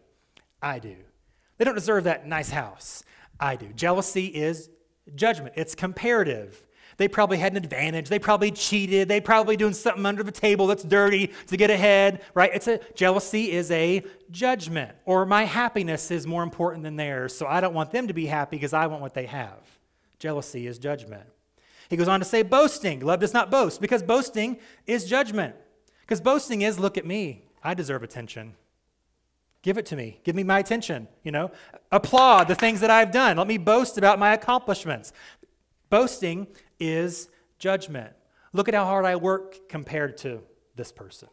[0.61, 0.95] I do.
[1.57, 3.03] They don't deserve that nice house.
[3.41, 3.69] I do.
[3.69, 4.69] Jealousy is
[5.15, 6.63] judgment, it's comparative.
[6.99, 8.11] They probably had an advantage.
[8.11, 9.09] They probably cheated.
[9.09, 12.51] They probably doing something under the table that's dirty to get ahead, right?
[12.53, 14.93] It's a jealousy is a judgment.
[15.07, 18.27] Or my happiness is more important than theirs, so I don't want them to be
[18.27, 19.61] happy because I want what they have.
[20.19, 21.25] Jealousy is judgment.
[21.89, 23.01] He goes on to say boasting.
[23.01, 25.57] Love does not boast because boasting is judgment.
[26.03, 27.45] Because boasting is look at me.
[27.65, 28.57] I deserve attention.
[29.65, 30.21] Give it to me.
[30.25, 31.51] Give me my attention, you know?
[31.91, 33.39] Applaud the things that I've done.
[33.39, 35.15] Let me boast about my accomplishments.
[35.89, 36.49] Boasting
[36.79, 38.13] is judgment.
[38.53, 40.43] Look at how hard I work compared to
[40.77, 41.31] this person.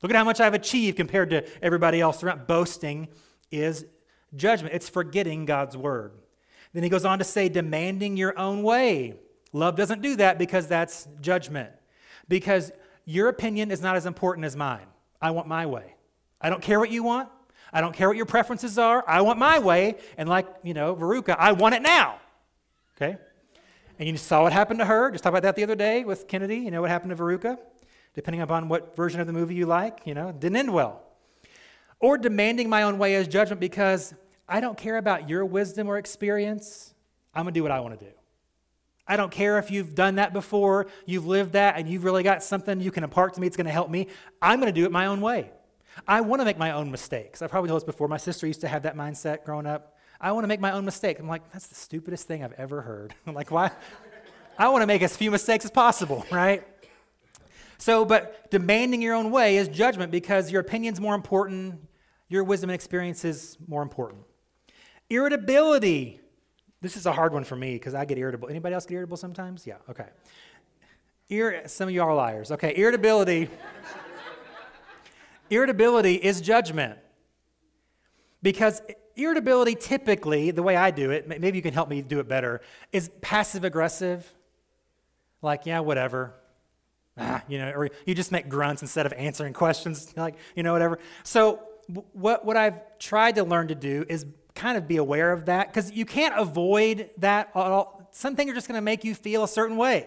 [0.00, 2.46] Look at how much I've achieved compared to everybody else around.
[2.46, 3.08] Boasting
[3.50, 3.84] is
[4.36, 4.76] judgment.
[4.76, 6.12] It's forgetting God's word.
[6.72, 9.14] Then he goes on to say, demanding your own way.
[9.52, 11.72] Love doesn't do that because that's judgment.
[12.28, 12.70] Because
[13.06, 14.86] your opinion is not as important as mine.
[15.20, 15.96] I want my way.
[16.40, 17.28] I don't care what you want.
[17.72, 19.02] I don't care what your preferences are.
[19.06, 19.96] I want my way.
[20.18, 22.16] And like, you know, Veruca, I want it now.
[22.96, 23.16] Okay?
[23.98, 25.10] And you saw what happened to her.
[25.10, 26.56] Just talked about that the other day with Kennedy.
[26.56, 27.58] You know what happened to Veruca?
[28.14, 31.02] Depending upon what version of the movie you like, you know, didn't end well.
[31.98, 34.12] Or demanding my own way as judgment because
[34.48, 36.92] I don't care about your wisdom or experience.
[37.34, 38.12] I'm going to do what I want to do.
[39.06, 42.42] I don't care if you've done that before, you've lived that, and you've really got
[42.42, 44.06] something you can impart to me, it's going to help me.
[44.40, 45.50] I'm going to do it my own way.
[46.06, 47.42] I want to make my own mistakes.
[47.42, 48.08] I've probably told this before.
[48.08, 49.96] My sister used to have that mindset growing up.
[50.20, 51.18] I want to make my own mistake.
[51.18, 53.14] I'm like, that's the stupidest thing I've ever heard.
[53.26, 53.70] I'm like, why?
[54.58, 56.62] I want to make as few mistakes as possible, right?
[57.78, 61.80] So, but demanding your own way is judgment because your opinion's more important,
[62.28, 64.22] your wisdom and experience is more important.
[65.10, 66.20] Irritability.
[66.80, 68.48] This is a hard one for me because I get irritable.
[68.48, 69.66] Anybody else get irritable sometimes?
[69.66, 70.06] Yeah, okay.
[71.28, 72.52] Ir- some of you are liars.
[72.52, 73.48] Okay, irritability.
[75.52, 76.98] irritability is judgment.
[78.42, 78.82] Because
[79.14, 82.62] irritability typically, the way I do it, maybe you can help me do it better,
[82.90, 84.32] is passive aggressive.
[85.42, 86.34] Like, yeah, whatever.
[87.18, 90.72] Ah, you know, or you just make grunts instead of answering questions, like, you know,
[90.72, 90.98] whatever.
[91.24, 91.60] So,
[92.14, 95.68] what, what I've tried to learn to do is kind of be aware of that
[95.68, 97.50] because you can't avoid that.
[97.54, 98.08] All.
[98.12, 100.06] Some things are just going to make you feel a certain way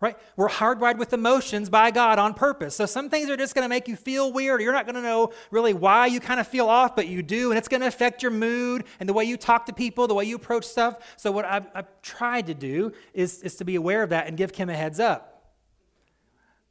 [0.00, 0.16] right?
[0.36, 2.76] We're hardwired with emotions by God on purpose.
[2.76, 4.60] So some things are just going to make you feel weird.
[4.60, 7.50] You're not going to know really why you kind of feel off, but you do,
[7.50, 10.14] and it's going to affect your mood and the way you talk to people, the
[10.14, 10.98] way you approach stuff.
[11.16, 14.36] So what I've, I've tried to do is, is to be aware of that and
[14.36, 15.52] give Kim a heads up.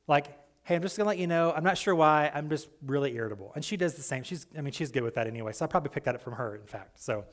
[0.08, 0.28] Like,
[0.63, 3.13] hey, I'm just going to let you know, I'm not sure why, I'm just really
[3.16, 3.52] irritable.
[3.56, 4.24] And she does the same.
[4.24, 5.52] She's, I mean, she's good with that anyway.
[5.52, 7.02] So I probably picked that up from her, in fact.
[7.02, 7.26] So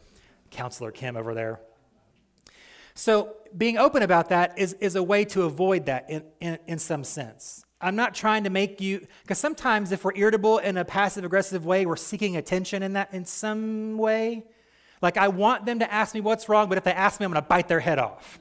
[0.51, 1.61] counselor Kim over there.
[2.95, 6.79] So, being open about that is, is a way to avoid that in, in, in
[6.79, 7.65] some sense.
[7.81, 11.67] I'm not trying to make you, because sometimes if we're irritable in a passive aggressive
[11.67, 14.45] way, we're seeking attention in that in some way.
[15.03, 17.35] Like, I want them to ask me what's wrong, but if they ask me, I'm
[17.35, 18.39] to bite their head off.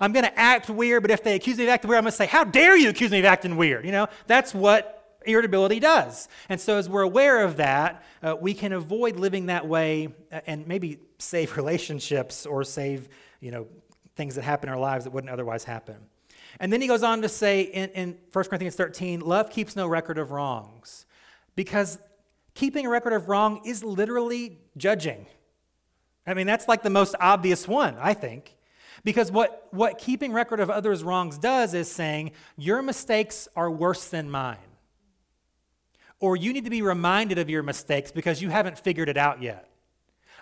[0.00, 2.26] I'm to act weird, but if they accuse me of acting weird, I'm to say,
[2.26, 3.86] How dare you accuse me of acting weird?
[3.86, 6.28] You know, that's what irritability does.
[6.48, 10.40] And so, as we're aware of that, uh, we can avoid living that way uh,
[10.46, 13.08] and maybe save relationships or save
[13.46, 13.68] you know,
[14.16, 15.94] things that happen in our lives that wouldn't otherwise happen.
[16.58, 19.86] And then he goes on to say in, in 1 Corinthians 13, love keeps no
[19.86, 21.06] record of wrongs.
[21.54, 22.00] Because
[22.54, 25.26] keeping a record of wrong is literally judging.
[26.26, 28.56] I mean, that's like the most obvious one, I think.
[29.04, 34.08] Because what, what keeping record of others' wrongs does is saying, your mistakes are worse
[34.08, 34.56] than mine.
[36.18, 39.40] Or you need to be reminded of your mistakes because you haven't figured it out
[39.40, 39.70] yet.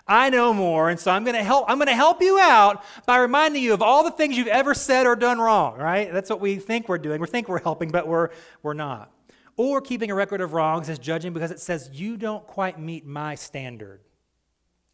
[0.07, 2.83] I know more, and so I'm going to help I'm going to help you out
[3.07, 6.13] by reminding you of all the things you've ever said or done wrong, right?
[6.13, 7.19] That's what we think we're doing.
[7.19, 8.29] We think we're helping, but we're
[8.61, 9.11] we're not.
[9.57, 13.05] Or keeping a record of wrongs is judging because it says you don't quite meet
[13.05, 14.01] my standard,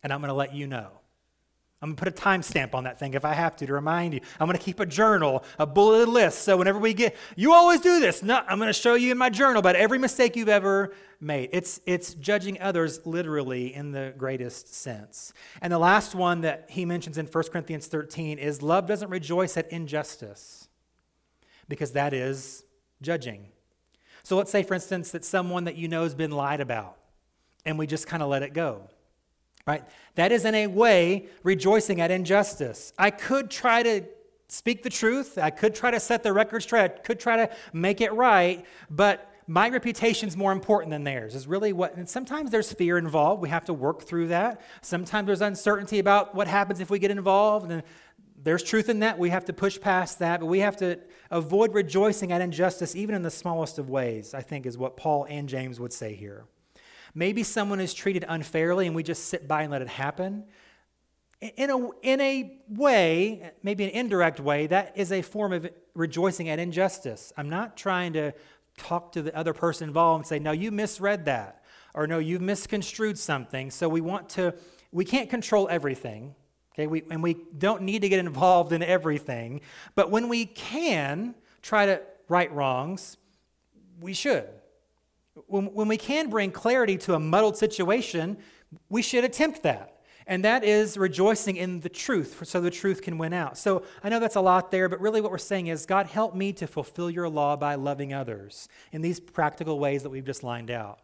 [0.01, 1.00] and I'm going to let you know.
[1.81, 4.13] I'm going to put a timestamp on that thing if I have to to remind
[4.13, 4.19] you.
[4.39, 6.43] I'm going to keep a journal, a bulleted list.
[6.43, 8.21] So whenever we get, you always do this.
[8.21, 11.49] No, I'm going to show you in my journal about every mistake you've ever made.
[11.53, 15.33] It's, it's judging others literally in the greatest sense.
[15.59, 19.57] And the last one that he mentions in 1 Corinthians 13 is love doesn't rejoice
[19.57, 20.67] at injustice
[21.67, 22.63] because that is
[23.01, 23.47] judging.
[24.21, 26.97] So let's say, for instance, that someone that you know has been lied about
[27.65, 28.87] and we just kind of let it go.
[29.67, 29.83] Right?
[30.15, 32.93] That is in a way rejoicing at injustice.
[32.97, 34.03] I could try to
[34.47, 35.37] speak the truth.
[35.37, 36.83] I could try to set the record straight.
[36.83, 41.35] I could try to make it right, but my reputation is more important than theirs
[41.35, 45.25] is really what and sometimes there's fear involved we have to work through that sometimes
[45.25, 47.83] there's uncertainty about what happens if we get involved and
[48.43, 50.97] there's truth in that we have to push past that but we have to
[51.31, 55.25] avoid rejoicing at injustice even in the smallest of ways i think is what paul
[55.29, 56.45] and james would say here
[57.13, 60.45] Maybe someone is treated unfairly and we just sit by and let it happen.
[61.57, 66.49] In a, in a way, maybe an indirect way, that is a form of rejoicing
[66.49, 67.33] at injustice.
[67.35, 68.33] I'm not trying to
[68.77, 72.41] talk to the other person involved and say, no, you misread that, or no, you've
[72.41, 73.71] misconstrued something.
[73.71, 74.53] So we want to,
[74.91, 76.35] we can't control everything,
[76.73, 76.87] okay?
[76.87, 79.61] We, and we don't need to get involved in everything.
[79.95, 83.17] But when we can try to right wrongs,
[83.99, 84.47] we should.
[85.47, 88.37] When, when we can bring clarity to a muddled situation,
[88.89, 90.01] we should attempt that.
[90.27, 93.57] And that is rejoicing in the truth so the truth can win out.
[93.57, 96.35] So I know that's a lot there, but really what we're saying is God, help
[96.35, 100.43] me to fulfill your law by loving others in these practical ways that we've just
[100.43, 100.99] lined out.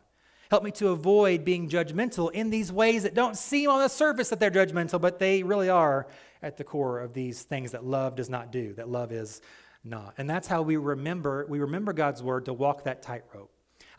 [0.50, 4.30] Help me to avoid being judgmental in these ways that don't seem on the surface
[4.30, 6.08] that they're judgmental, but they really are
[6.42, 9.42] at the core of these things that love does not do, that love is
[9.84, 10.14] not.
[10.18, 13.37] And that's how we remember, we remember God's word to walk that tightrope.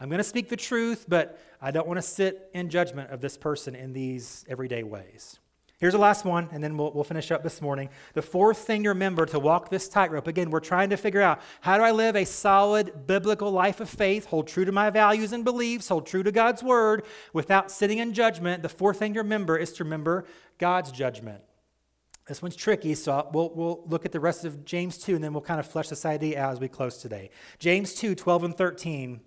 [0.01, 3.21] I'm going to speak the truth, but I don't want to sit in judgment of
[3.21, 5.39] this person in these everyday ways.
[5.79, 7.89] Here's the last one, and then we'll, we'll finish up this morning.
[8.15, 11.41] The fourth thing to remember to walk this tightrope again, we're trying to figure out
[11.61, 15.33] how do I live a solid biblical life of faith, hold true to my values
[15.33, 18.63] and beliefs, hold true to God's word without sitting in judgment.
[18.63, 20.25] The fourth thing to remember is to remember
[20.59, 21.43] God's judgment.
[22.27, 25.33] This one's tricky, so we'll, we'll look at the rest of James 2, and then
[25.33, 27.31] we'll kind of flesh this idea out as we close today.
[27.61, 29.21] James 2 12 and 13.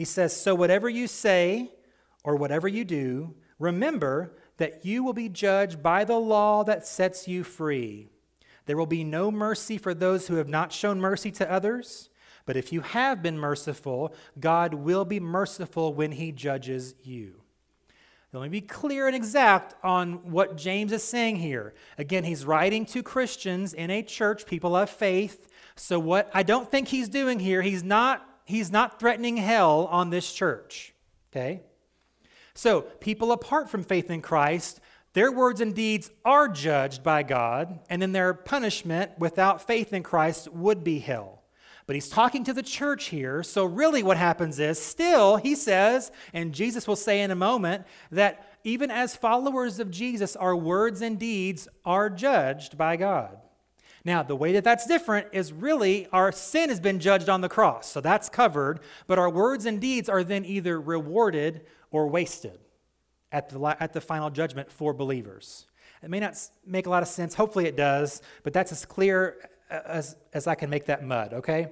[0.00, 1.72] He says, So whatever you say
[2.24, 7.28] or whatever you do, remember that you will be judged by the law that sets
[7.28, 8.08] you free.
[8.64, 12.08] There will be no mercy for those who have not shown mercy to others,
[12.46, 17.42] but if you have been merciful, God will be merciful when he judges you.
[18.32, 21.74] Let me be clear and exact on what James is saying here.
[21.98, 25.46] Again, he's writing to Christians in a church, people of faith.
[25.76, 30.10] So what I don't think he's doing here, he's not he's not threatening hell on
[30.10, 30.94] this church.
[31.30, 31.62] Okay?
[32.54, 34.80] So, people apart from faith in Christ,
[35.12, 40.02] their words and deeds are judged by God, and then their punishment without faith in
[40.02, 41.42] Christ would be hell.
[41.86, 46.12] But he's talking to the church here, so really what happens is still, he says,
[46.32, 51.02] and Jesus will say in a moment, that even as followers of Jesus, our words
[51.02, 53.38] and deeds are judged by God.
[54.04, 57.48] Now, the way that that's different is really our sin has been judged on the
[57.48, 62.58] cross, so that's covered, but our words and deeds are then either rewarded or wasted
[63.32, 65.66] at the, at the final judgment for believers.
[66.02, 66.34] It may not
[66.66, 67.34] make a lot of sense.
[67.34, 69.36] Hopefully it does, but that's as clear
[69.70, 71.68] uh, as, as I can make that mud, okay?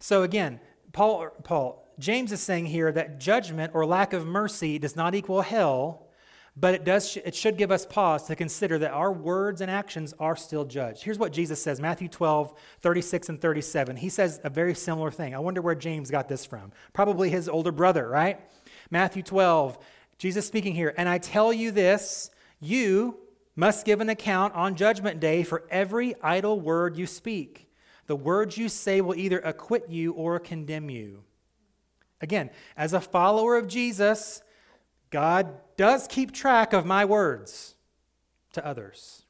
[0.00, 0.60] So again,
[0.92, 5.42] Paul, Paul, James is saying here that judgment or lack of mercy does not equal
[5.42, 6.07] hell,
[6.60, 10.12] but it, does, it should give us pause to consider that our words and actions
[10.18, 11.04] are still judged.
[11.04, 13.96] Here's what Jesus says Matthew 12, 36 and 37.
[13.96, 15.34] He says a very similar thing.
[15.34, 16.72] I wonder where James got this from.
[16.92, 18.40] Probably his older brother, right?
[18.90, 19.78] Matthew 12,
[20.18, 23.18] Jesus speaking here, and I tell you this, you
[23.54, 27.68] must give an account on judgment day for every idle word you speak.
[28.06, 31.22] The words you say will either acquit you or condemn you.
[32.20, 34.42] Again, as a follower of Jesus,
[35.10, 37.74] God does keep track of my words
[38.52, 39.24] to others.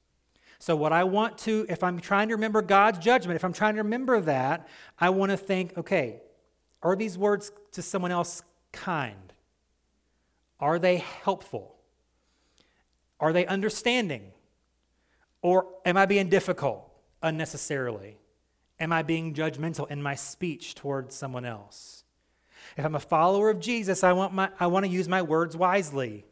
[0.59, 3.75] So, what I want to, if I'm trying to remember God's judgment, if I'm trying
[3.77, 4.69] to remember that,
[4.99, 6.21] I want to think, okay,
[6.83, 9.33] are these words to someone else kind?
[10.59, 11.77] Are they helpful?
[13.21, 14.33] Are they understanding?
[15.43, 16.91] Or am I being difficult
[17.23, 18.19] unnecessarily?
[18.81, 22.05] Am I being judgmental in my speech towards someone else?
[22.79, 25.57] If I'm a follower of Jesus, I want, my, I want to use my words
[25.57, 26.25] wisely.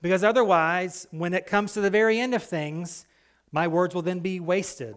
[0.00, 3.04] Because otherwise, when it comes to the very end of things,
[3.52, 4.96] my words will then be wasted.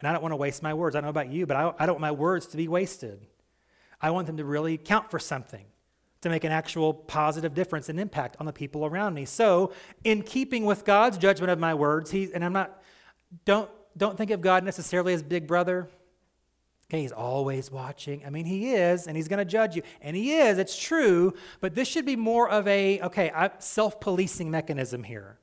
[0.00, 0.96] And I don't want to waste my words.
[0.96, 3.20] I don't know about you, but I, I don't want my words to be wasted.
[4.00, 5.66] I want them to really count for something
[6.22, 9.26] to make an actual positive difference and impact on the people around me.
[9.26, 9.72] So,
[10.04, 12.82] in keeping with God's judgment of my words, he and I'm not
[13.44, 15.88] don't don't think of God necessarily as big brother.
[16.90, 18.24] Okay, he's always watching.
[18.24, 19.82] I mean, he is, and he's going to judge you.
[20.00, 24.50] And he is, it's true, but this should be more of a, okay, self policing
[24.50, 25.38] mechanism here.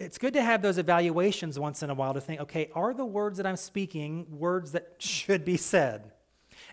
[0.00, 3.04] It's good to have those evaluations once in a while to think, okay, are the
[3.04, 6.10] words that I'm speaking words that should be said?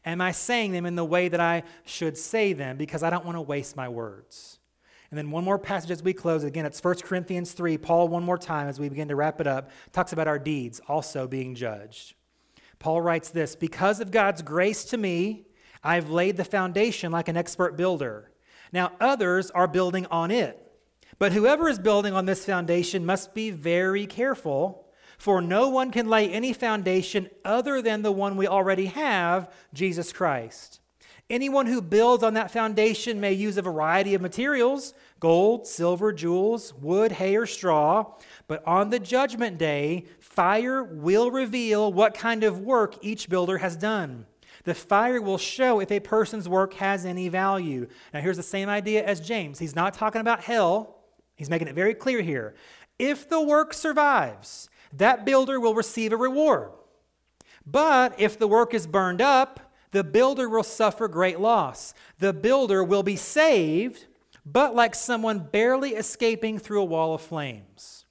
[0.03, 3.23] Am I saying them in the way that I should say them because I don't
[3.23, 4.57] want to waste my words?
[5.11, 6.43] And then one more passage as we close.
[6.43, 7.77] Again, it's 1 Corinthians 3.
[7.77, 10.81] Paul, one more time as we begin to wrap it up, talks about our deeds
[10.87, 12.15] also being judged.
[12.81, 15.45] Paul writes this Because of God's grace to me,
[15.83, 18.31] I've laid the foundation like an expert builder.
[18.73, 20.57] Now others are building on it.
[21.19, 24.87] But whoever is building on this foundation must be very careful
[25.21, 30.11] for no one can lay any foundation other than the one we already have, Jesus
[30.11, 30.79] Christ.
[31.29, 36.73] Anyone who builds on that foundation may use a variety of materials gold, silver, jewels,
[36.73, 38.15] wood, hay, or straw.
[38.47, 43.75] But on the judgment day, fire will reveal what kind of work each builder has
[43.75, 44.25] done.
[44.63, 47.87] The fire will show if a person's work has any value.
[48.13, 49.59] Now, here's the same idea as James.
[49.59, 50.97] He's not talking about hell,
[51.35, 52.55] he's making it very clear here.
[52.97, 56.71] If the work survives, that builder will receive a reward.
[57.65, 61.93] But if the work is burned up, the builder will suffer great loss.
[62.19, 64.05] The builder will be saved,
[64.45, 68.05] but like someone barely escaping through a wall of flames.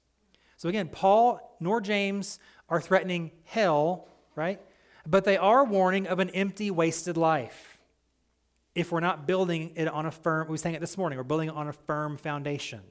[0.57, 4.59] So again, Paul nor James are threatening hell, right?
[5.05, 7.79] But they are warning of an empty, wasted life.
[8.75, 11.49] If we're not building it on a firm, we saying it this morning, we're building
[11.49, 12.81] it on a firm foundation.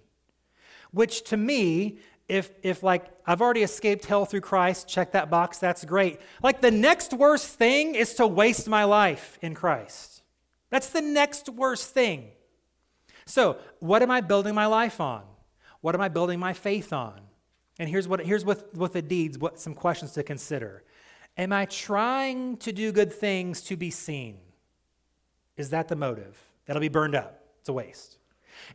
[0.92, 1.98] Which to me
[2.30, 6.20] if if like I've already escaped hell through Christ, check that box, that's great.
[6.42, 10.22] Like the next worst thing is to waste my life in Christ.
[10.70, 12.28] That's the next worst thing.
[13.26, 15.22] So, what am I building my life on?
[15.80, 17.20] What am I building my faith on?
[17.80, 20.84] And here's what here's with, with the deeds, what some questions to consider.
[21.38, 24.36] Am I trying to do good things to be seen?
[25.56, 26.38] Is that the motive?
[26.66, 27.42] That'll be burned up.
[27.58, 28.18] It's a waste.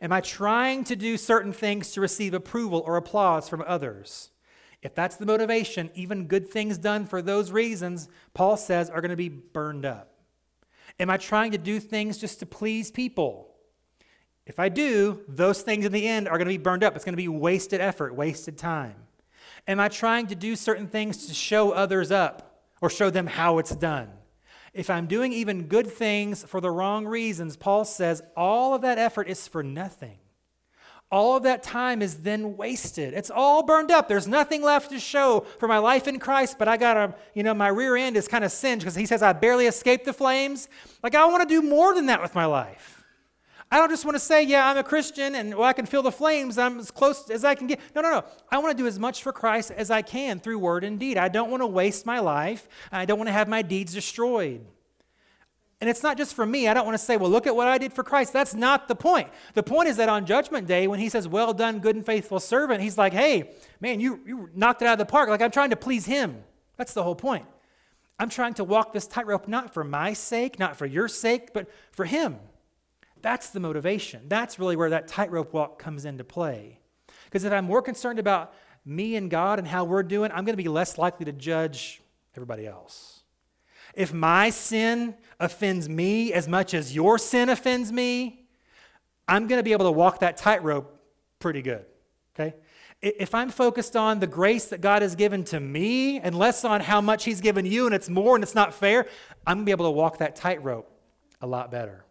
[0.02, 4.30] Am I trying to do certain things to receive approval or applause from others?
[4.82, 9.10] If that's the motivation, even good things done for those reasons, Paul says, are going
[9.10, 10.14] to be burned up.
[10.98, 13.55] Am I trying to do things just to please people?
[14.46, 16.94] If I do, those things in the end are going to be burned up.
[16.94, 18.94] It's going to be wasted effort, wasted time.
[19.66, 23.58] Am I trying to do certain things to show others up or show them how
[23.58, 24.08] it's done?
[24.72, 28.98] If I'm doing even good things for the wrong reasons, Paul says all of that
[28.98, 30.18] effort is for nothing.
[31.10, 33.14] All of that time is then wasted.
[33.14, 34.06] It's all burned up.
[34.06, 37.42] There's nothing left to show for my life in Christ, but I got a, you
[37.42, 40.12] know, my rear end is kind of singed because he says I barely escaped the
[40.12, 40.68] flames.
[41.02, 42.95] Like, I want to do more than that with my life.
[43.70, 46.02] I don't just want to say, yeah, I'm a Christian and well, I can feel
[46.02, 46.56] the flames.
[46.56, 47.80] I'm as close as I can get.
[47.94, 48.24] No, no, no.
[48.48, 51.16] I want to do as much for Christ as I can through word and deed.
[51.18, 52.68] I don't want to waste my life.
[52.92, 54.64] I don't want to have my deeds destroyed.
[55.80, 56.68] And it's not just for me.
[56.68, 58.32] I don't want to say, well, look at what I did for Christ.
[58.32, 59.28] That's not the point.
[59.54, 62.40] The point is that on Judgment Day, when he says, well done, good and faithful
[62.40, 63.50] servant, he's like, hey,
[63.80, 65.28] man, you, you knocked it out of the park.
[65.28, 66.44] Like I'm trying to please him.
[66.76, 67.46] That's the whole point.
[68.18, 71.68] I'm trying to walk this tightrope not for my sake, not for your sake, but
[71.92, 72.38] for him.
[73.26, 74.22] That's the motivation.
[74.28, 76.78] That's really where that tightrope walk comes into play.
[77.24, 78.54] Because if I'm more concerned about
[78.84, 82.00] me and God and how we're doing, I'm going to be less likely to judge
[82.36, 83.24] everybody else.
[83.94, 88.46] If my sin offends me as much as your sin offends me,
[89.26, 90.96] I'm going to be able to walk that tightrope
[91.40, 91.84] pretty good.
[92.38, 92.54] Okay?
[93.02, 96.80] If I'm focused on the grace that God has given to me and less on
[96.80, 99.08] how much He's given you and it's more and it's not fair,
[99.44, 100.88] I'm going to be able to walk that tightrope
[101.40, 102.05] a lot better.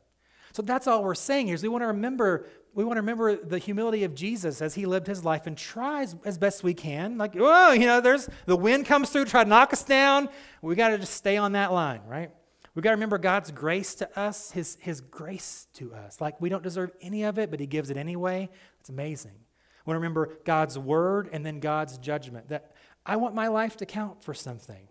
[0.56, 3.36] So that's all we're saying here is we want to remember we want to remember
[3.36, 7.18] the humility of Jesus as he lived his life and tries as best we can.
[7.18, 10.30] Like, oh, you know, there's the wind comes through, try to knock us down.
[10.62, 12.32] We got to just stay on that line, right?
[12.74, 16.22] We got to remember God's grace to us, his, his grace to us.
[16.22, 18.50] Like we don't deserve any of it, but he gives it anyway.
[18.80, 19.34] It's amazing.
[19.34, 22.48] We want to remember God's word and then God's judgment.
[22.48, 22.72] That
[23.06, 24.88] I want my life to count for something.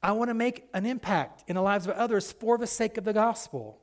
[0.00, 3.02] I want to make an impact in the lives of others for the sake of
[3.04, 3.81] the gospel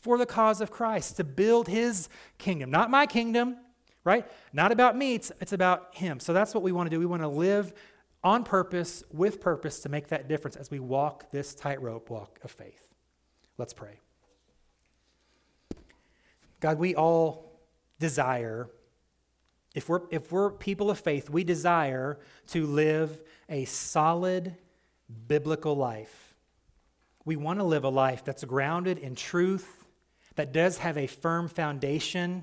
[0.00, 2.70] for the cause of Christ, to build his kingdom.
[2.70, 3.56] Not my kingdom,
[4.04, 4.26] right?
[4.52, 6.20] Not about me, it's, it's about him.
[6.20, 6.98] So that's what we want to do.
[6.98, 7.72] We want to live
[8.24, 12.50] on purpose, with purpose, to make that difference as we walk this tightrope walk of
[12.50, 12.82] faith.
[13.58, 14.00] Let's pray.
[16.60, 17.60] God, we all
[17.98, 18.68] desire,
[19.74, 24.56] if we're, if we're people of faith, we desire to live a solid
[25.26, 26.34] biblical life.
[27.24, 29.79] We want to live a life that's grounded in truth
[30.40, 32.42] that does have a firm foundation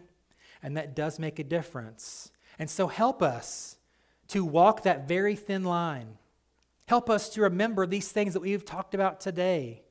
[0.62, 2.32] and that does make a difference.
[2.60, 3.76] And so help us
[4.28, 6.20] to walk that very thin line.
[6.86, 9.82] Help us to remember these things that we've talked about today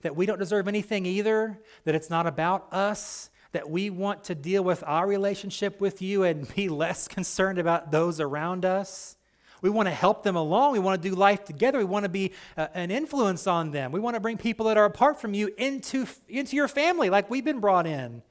[0.00, 4.34] that we don't deserve anything either, that it's not about us, that we want to
[4.34, 9.16] deal with our relationship with you and be less concerned about those around us.
[9.62, 10.72] We want to help them along.
[10.72, 11.78] We want to do life together.
[11.78, 13.92] We want to be uh, an influence on them.
[13.92, 17.30] We want to bring people that are apart from you into, into your family like
[17.30, 18.22] we've been brought in.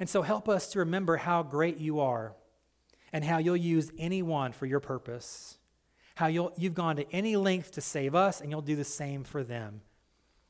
[0.00, 2.34] And so help us to remember how great you are
[3.12, 5.58] and how you'll use anyone for your purpose.
[6.16, 9.24] How you'll, you've gone to any length to save us, and you'll do the same
[9.24, 9.80] for them.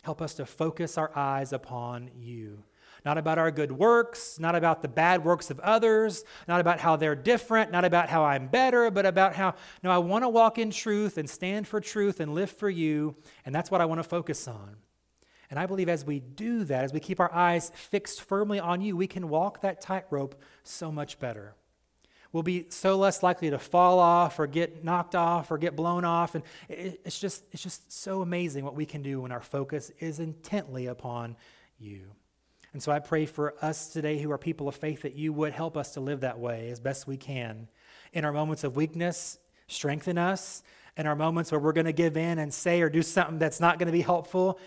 [0.02, 2.64] Help us to focus our eyes upon you
[3.04, 6.96] not about our good works, not about the bad works of others, not about how
[6.96, 10.58] they're different, not about how I'm better, but about how, no, I want to walk
[10.58, 13.98] in truth and stand for truth and live for you, and that's what I want
[13.98, 14.76] to focus on.
[15.50, 18.80] And I believe as we do that, as we keep our eyes fixed firmly on
[18.80, 21.54] you, we can walk that tightrope so much better.
[22.32, 26.04] We'll be so less likely to fall off or get knocked off or get blown
[26.04, 26.34] off.
[26.34, 30.18] And it's just, it's just so amazing what we can do when our focus is
[30.18, 31.36] intently upon
[31.78, 32.10] you.
[32.74, 35.52] And so I pray for us today who are people of faith that you would
[35.52, 37.68] help us to live that way as best we can.
[38.12, 40.64] In our moments of weakness, strengthen us.
[40.96, 43.60] In our moments where we're going to give in and say or do something that's
[43.60, 44.58] not going to be helpful,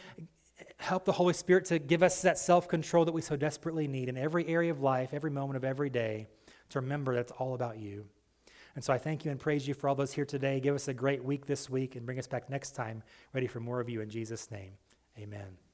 [0.78, 4.08] help the Holy Spirit to give us that self control that we so desperately need
[4.08, 6.28] in every area of life, every moment of every day,
[6.70, 8.06] to remember that it's all about you.
[8.76, 10.62] And so I thank you and praise you for all those here today.
[10.62, 13.04] Give us a great week this week and bring us back next time
[13.34, 14.72] ready for more of you in Jesus' name.
[15.20, 15.67] Amen.